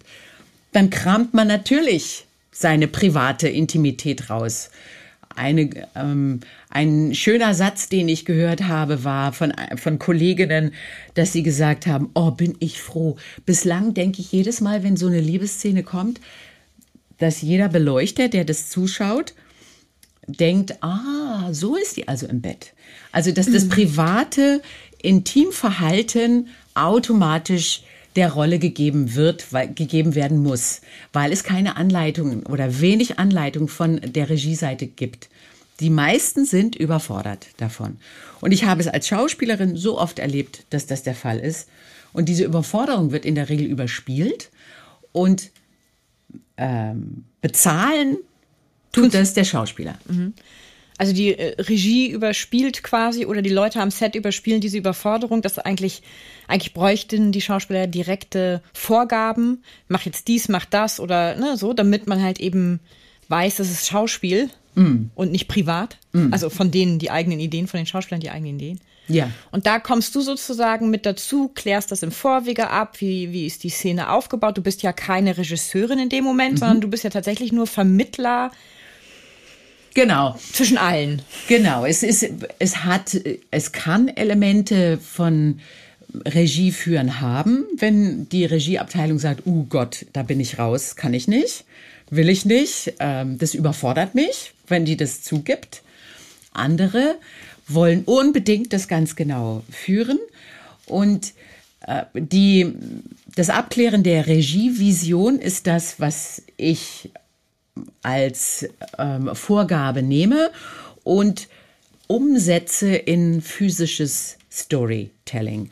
[0.74, 4.70] dann kramt man natürlich seine private Intimität raus.
[5.40, 10.74] Eine, ähm, ein schöner Satz, den ich gehört habe, war von, von Kolleginnen,
[11.14, 13.16] dass sie gesagt haben, oh, bin ich froh.
[13.46, 16.20] Bislang denke ich jedes Mal, wenn so eine Liebesszene kommt,
[17.20, 19.34] dass jeder Beleuchter, der das zuschaut,
[20.28, 22.74] denkt, ah, so ist die also im Bett.
[23.14, 24.62] Also, dass das private
[25.02, 27.84] Intimverhalten automatisch
[28.20, 30.82] der Rolle gegeben wird, weil, gegeben werden muss,
[31.14, 35.30] weil es keine Anleitungen oder wenig Anleitung von der Regieseite gibt.
[35.80, 37.98] Die meisten sind überfordert davon.
[38.42, 41.70] Und ich habe es als Schauspielerin so oft erlebt, dass das der Fall ist.
[42.12, 44.50] Und diese Überforderung wird in der Regel überspielt
[45.14, 45.52] und
[46.58, 48.18] ähm, bezahlen
[48.92, 49.98] tut das der Schauspieler.
[50.10, 50.34] Mhm.
[50.98, 55.58] Also die äh, Regie überspielt quasi oder die Leute am Set überspielen diese Überforderung, dass
[55.58, 56.02] eigentlich
[56.50, 62.08] eigentlich bräuchten die Schauspieler direkte Vorgaben, mach jetzt dies, mach das oder ne, so, damit
[62.08, 62.80] man halt eben
[63.28, 65.12] weiß, das ist Schauspiel mm.
[65.14, 65.98] und nicht privat.
[66.12, 66.34] Mm.
[66.34, 68.82] Also von denen die eigenen Ideen, von den Schauspielern die eigenen Ideen.
[69.08, 69.30] Ja.
[69.52, 73.64] Und da kommst du sozusagen mit dazu, klärst das im Vorwege ab, wie, wie ist
[73.64, 74.58] die Szene aufgebaut.
[74.58, 76.58] Du bist ja keine Regisseurin in dem Moment, mhm.
[76.58, 78.52] sondern du bist ja tatsächlich nur Vermittler
[79.96, 80.38] Genau.
[80.54, 81.22] Zwischen allen.
[81.48, 81.86] Genau.
[81.86, 82.26] Es ist,
[82.60, 83.20] es hat,
[83.52, 85.60] es kann Elemente von
[86.26, 91.28] Regie führen haben, wenn die Regieabteilung sagt, oh Gott, da bin ich raus, kann ich
[91.28, 91.66] nicht,
[92.10, 95.84] will ich nicht, ähm, das überfordert mich, wenn die das zugibt.
[96.52, 97.16] Andere
[97.68, 100.20] wollen unbedingt das ganz genau führen
[100.88, 101.34] und
[101.86, 102.74] äh, die
[103.36, 107.10] Das Abklären der Regievision ist das, was ich
[108.02, 110.52] als ähm, Vorgabe nehme
[111.04, 111.48] und
[112.08, 115.70] umsetze in physisches Storytelling.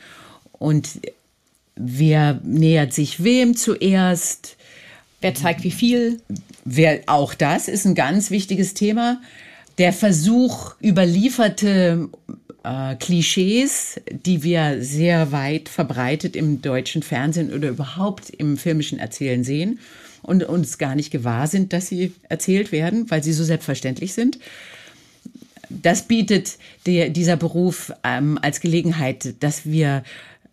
[0.60, 0.90] Und
[1.76, 4.58] wer nähert sich wem zuerst?
[5.22, 6.22] Wer zeigt wie viel?
[6.66, 9.22] Wer, auch das ist ein ganz wichtiges Thema.
[9.78, 12.10] Der Versuch, überlieferte
[12.64, 19.44] äh, Klischees, die wir sehr weit verbreitet im deutschen Fernsehen oder überhaupt im filmischen Erzählen
[19.44, 19.80] sehen
[20.24, 24.40] und uns gar nicht gewahr sind, dass sie erzählt werden, weil sie so selbstverständlich sind.
[25.70, 30.04] Das bietet der, dieser Beruf ähm, als Gelegenheit, dass wir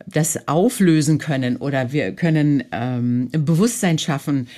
[0.06, 4.48] das auflösen können oder wir können ähm, ein Bewusstsein schaffen,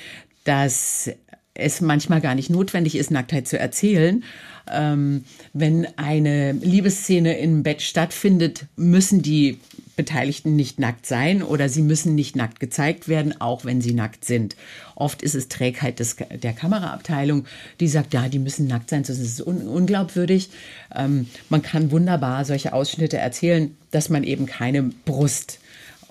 [0.43, 1.09] dass
[1.53, 4.23] es manchmal gar nicht notwendig ist, Nacktheit zu erzählen.
[4.71, 5.23] Ähm,
[5.53, 9.59] wenn eine Liebesszene im Bett stattfindet, müssen die
[9.97, 14.23] Beteiligten nicht nackt sein oder sie müssen nicht nackt gezeigt werden, auch wenn sie nackt
[14.23, 14.55] sind.
[14.95, 17.45] Oft ist es Trägheit des, der Kameraabteilung,
[17.81, 20.49] die sagt, ja, die müssen nackt sein, sonst ist es un unglaubwürdig.
[20.95, 25.59] Ähm, man kann wunderbar solche Ausschnitte erzählen, dass man eben keine Brust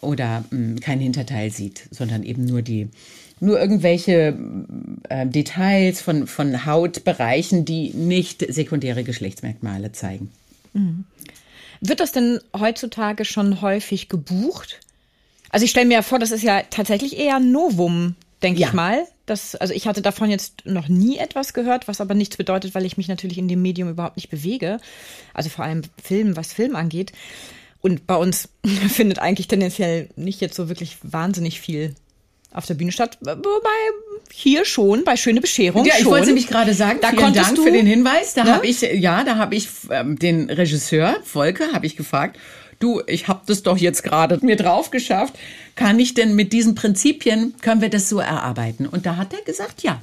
[0.03, 2.89] oder mh, hm, kein Hinterteil sieht, sondern eben nur die
[3.39, 4.37] nur irgendwelche
[5.11, 10.31] äh, Details von, von Hautbereichen, die nicht sekundäre Geschlechtsmerkmale zeigen.
[10.73, 11.05] Mhm.
[11.81, 14.81] Wird das denn heutzutage schon häufig gebucht?
[15.51, 18.69] Also ich stelle mir ja vor, das ist ja tatsächlich eher ein Novum, denke ja.
[18.69, 19.07] ich mal.
[19.27, 22.85] Das, also ich hatte davon jetzt noch nie etwas gehört, was aber nichts bedeutet, weil
[22.85, 24.79] ich mich natürlich in dem Medium überhaupt nicht bewege.
[25.35, 27.13] Also vor allem Film, was Film angeht.
[27.81, 28.49] Und bei uns
[28.89, 31.95] findet eigentlich tendenziell nicht jetzt so wirklich wahnsinnig viel
[32.57, 33.19] auf der Bühne statt.
[33.21, 33.45] Wobei
[34.33, 35.85] hier schon bei schöne Bescherung.
[35.85, 36.13] Ja, ich schon.
[36.13, 38.35] wollte nämlich gerade sagen, da vielen Dank du, für den Hinweis.
[38.35, 38.55] Da ne?
[38.55, 42.39] habe ich ja, da habe ich ähm, den Regisseur Volke habe ich gefragt.
[42.79, 45.35] Du, ich habe das doch jetzt gerade mir drauf geschafft.
[45.77, 48.87] Kann ich denn mit diesen Prinzipien können wir das so erarbeiten?
[48.87, 50.01] Und da hat er gesagt, ja.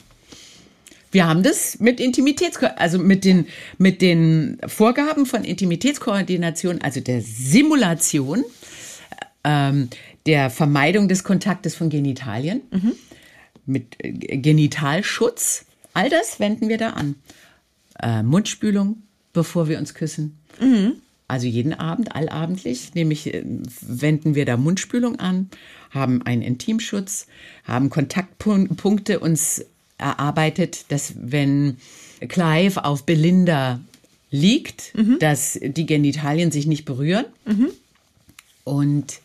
[1.11, 3.45] Wir haben das mit Intimitäts, also mit den,
[3.77, 8.43] mit den Vorgaben von Intimitätskoordination, also der Simulation,
[9.43, 9.89] ähm,
[10.25, 12.93] der Vermeidung des Kontaktes von Genitalien, mhm.
[13.65, 15.65] mit äh, Genitalschutz.
[15.93, 17.15] All das wenden wir da an.
[18.01, 19.03] Äh, Mundspülung,
[19.33, 20.37] bevor wir uns küssen.
[20.59, 20.93] Mhm.
[21.27, 23.43] Also jeden Abend, allabendlich, nämlich äh,
[23.81, 25.49] wenden wir da Mundspülung an,
[25.91, 27.27] haben einen Intimschutz,
[27.63, 29.65] haben Kontaktpunkte uns
[29.97, 31.77] erarbeitet, dass wenn
[32.27, 33.79] Clive auf Belinda
[34.31, 35.19] liegt, mhm.
[35.19, 37.25] dass die Genitalien sich nicht berühren.
[37.45, 37.69] Mhm.
[38.63, 39.19] Und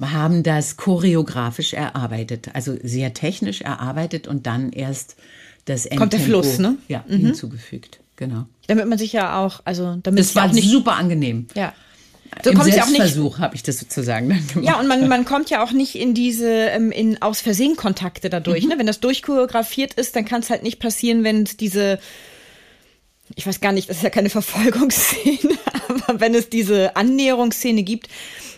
[0.00, 5.16] haben das choreografisch erarbeitet, also sehr technisch erarbeitet und dann erst
[5.64, 6.76] das Endtempo, Kommt der Fluss, ne?
[6.88, 7.18] Ja, mhm.
[7.18, 8.46] hinzugefügt, genau.
[8.66, 11.46] Damit man sich ja auch, also damit das war nicht, super angenehm.
[11.54, 11.72] Ja.
[12.42, 14.66] So Im Selbstversuch habe ich das sozusagen dann gemacht.
[14.66, 18.28] Ja, und man, man kommt ja auch nicht in diese ähm, in aus Versehen Kontakte
[18.28, 18.64] dadurch.
[18.64, 18.70] Mhm.
[18.70, 18.78] Ne?
[18.78, 22.00] Wenn das durchchoreografiert ist, dann kann es halt nicht passieren, wenn es diese
[23.36, 25.54] ich weiß gar nicht, das ist ja keine Verfolgungsszene,
[25.88, 28.08] aber wenn es diese Annäherungsszene gibt,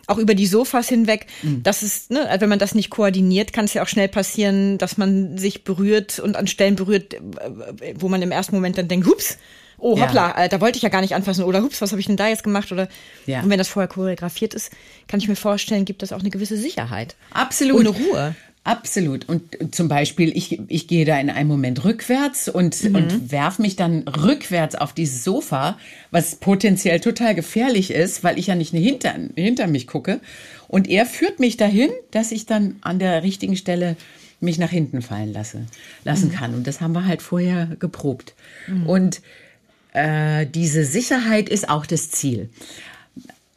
[0.06, 1.26] auch über die Sofas hinweg.
[1.42, 1.62] Mhm.
[1.62, 4.78] Das ist, ne, also wenn man das nicht koordiniert, kann es ja auch schnell passieren,
[4.78, 8.88] dass man sich berührt und an Stellen berührt, äh, wo man im ersten Moment dann
[8.88, 9.38] denkt, hups,
[9.78, 10.44] oh hoppla, ja.
[10.44, 12.28] Äh, da wollte ich ja gar nicht anfassen oder hups, was habe ich denn da
[12.28, 12.88] jetzt gemacht oder
[13.26, 13.40] ja.
[13.40, 14.70] und wenn das vorher choreografiert ist,
[15.08, 17.16] kann ich mir vorstellen, gibt das auch eine gewisse Sicherheit.
[17.32, 17.80] Absolut.
[17.80, 18.34] Ohne Ruhe.
[18.66, 19.28] Absolut.
[19.28, 22.96] Und zum Beispiel, ich, ich gehe da in einem Moment rückwärts und, mhm.
[22.96, 25.78] und werf mich dann rückwärts auf dieses Sofa,
[26.10, 30.18] was potenziell total gefährlich ist, weil ich ja nicht hinter, hinter mich gucke.
[30.66, 33.94] Und er führt mich dahin, dass ich dann an der richtigen Stelle
[34.40, 35.66] mich nach hinten fallen lasse,
[36.02, 36.32] lassen mhm.
[36.32, 36.54] kann.
[36.54, 38.34] Und das haben wir halt vorher geprobt.
[38.66, 38.86] Mhm.
[38.88, 39.20] Und
[39.92, 42.50] äh, diese Sicherheit ist auch das Ziel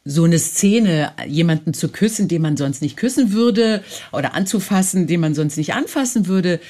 [0.04, 3.82] so eine Szene, jemanden zu küssen, den man sonst nicht küssen würde,
[4.12, 6.60] oder anzufassen, den man sonst nicht anfassen würde,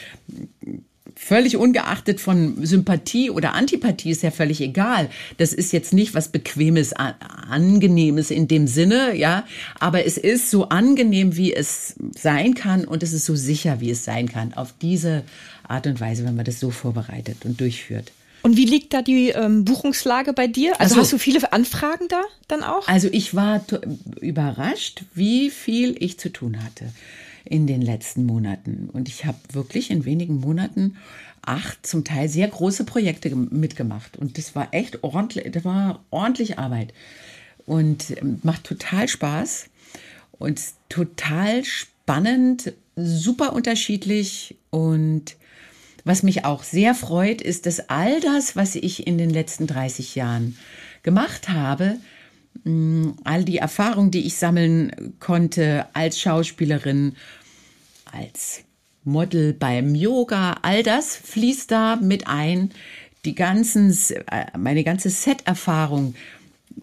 [1.15, 5.11] völlig ungeachtet von Sympathie oder Antipathie ist ja völlig egal.
[5.37, 9.47] Das ist jetzt nicht was Bequemes, Angenehmes in dem Sinne, ja.
[9.79, 13.91] Aber es ist so angenehm, wie es sein kann und es ist so sicher, wie
[13.91, 14.55] es sein kann.
[14.55, 15.25] Auf diese
[15.69, 18.13] Art und Weise, wenn man das so vorbereitet und durchführt.
[18.43, 20.73] Und wie liegt da die ähm, Buchungslage bei dir?
[20.73, 22.87] Also, also hast du viele Anfragen da dann auch?
[22.89, 23.63] Also ich war
[24.21, 26.93] überrascht, wie viel ich zu tun hatte
[27.45, 28.89] in den letzten Monaten.
[28.93, 30.97] Und ich habe wirklich in wenigen Monaten
[31.43, 34.17] acht zum Teil sehr große Projekte mitgemacht.
[34.17, 36.93] Und das war echt ordentlich, das war ordentlich Arbeit.
[37.67, 39.67] Und ähm, macht total Spaß
[40.39, 45.37] und total spannend, super unterschiedlich und
[46.05, 50.15] was mich auch sehr freut, ist, dass all das, was ich in den letzten 30
[50.15, 50.57] Jahren
[51.03, 51.97] gemacht habe,
[52.65, 57.15] mm, all die Erfahrungen, die ich sammeln konnte als Schauspielerin,
[58.13, 58.63] als
[59.05, 62.71] Model beim Yoga, all das fließt da mit ein.
[63.25, 63.91] Die ganzen,
[64.31, 66.15] äh, meine ganze Set-Erfahrung,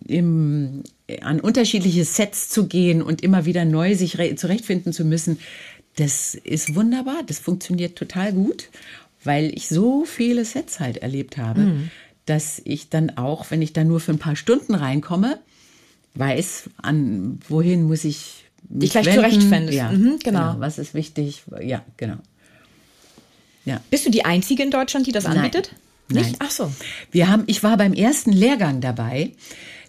[0.05, 0.84] im,
[1.22, 5.39] an unterschiedliche Sets zu gehen und immer wieder neu sich zurechtfinden zu müssen,
[5.95, 7.24] das ist wunderbar.
[7.26, 8.70] Das funktioniert total gut,
[9.28, 11.91] weil ich so viele Sets halt erlebt habe, mhm.
[12.25, 15.38] dass ich dann auch, wenn ich da nur für ein paar Stunden reinkomme,
[16.15, 19.78] weiß, an wohin muss ich mich gleich zurechtfindest.
[19.78, 20.53] Ja, mhm, genau.
[20.53, 20.55] genau.
[20.59, 21.43] Was ist wichtig?
[21.61, 22.15] Ja, genau.
[23.65, 23.82] Ja.
[23.91, 25.71] Bist du die Einzige in Deutschland, die das anbietet?
[26.09, 26.23] Nein.
[26.23, 26.38] Nicht?
[26.39, 26.71] Ach so.
[27.11, 29.34] Wir haben, ich war beim ersten Lehrgang dabei,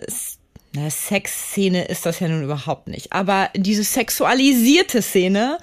[0.73, 3.13] na, Sexszene ist das ja nun überhaupt nicht.
[3.13, 5.59] Aber diese sexualisierte Szene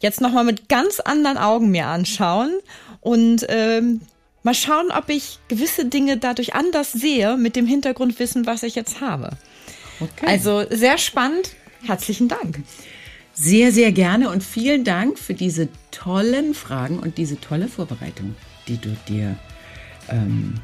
[0.00, 2.52] jetzt nochmal mit ganz anderen Augen mir anschauen
[3.00, 4.02] und ähm,
[4.44, 9.00] mal schauen, ob ich gewisse Dinge dadurch anders sehe mit dem Hintergrundwissen, was ich jetzt
[9.00, 9.30] habe.
[9.98, 10.26] Okay.
[10.26, 11.50] Also sehr spannend.
[11.84, 12.60] Herzlichen Dank.
[13.32, 18.36] Sehr, sehr gerne und vielen Dank für diese tollen Fragen und diese tolle Vorbereitung,
[18.68, 19.36] die du dir
[20.08, 20.54] ähm,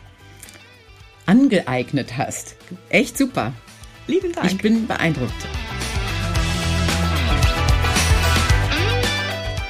[1.26, 2.54] angeeignet hast.
[2.90, 3.52] Echt super.
[4.06, 4.52] Lieben Dank.
[4.52, 5.46] Ich bin beeindruckt.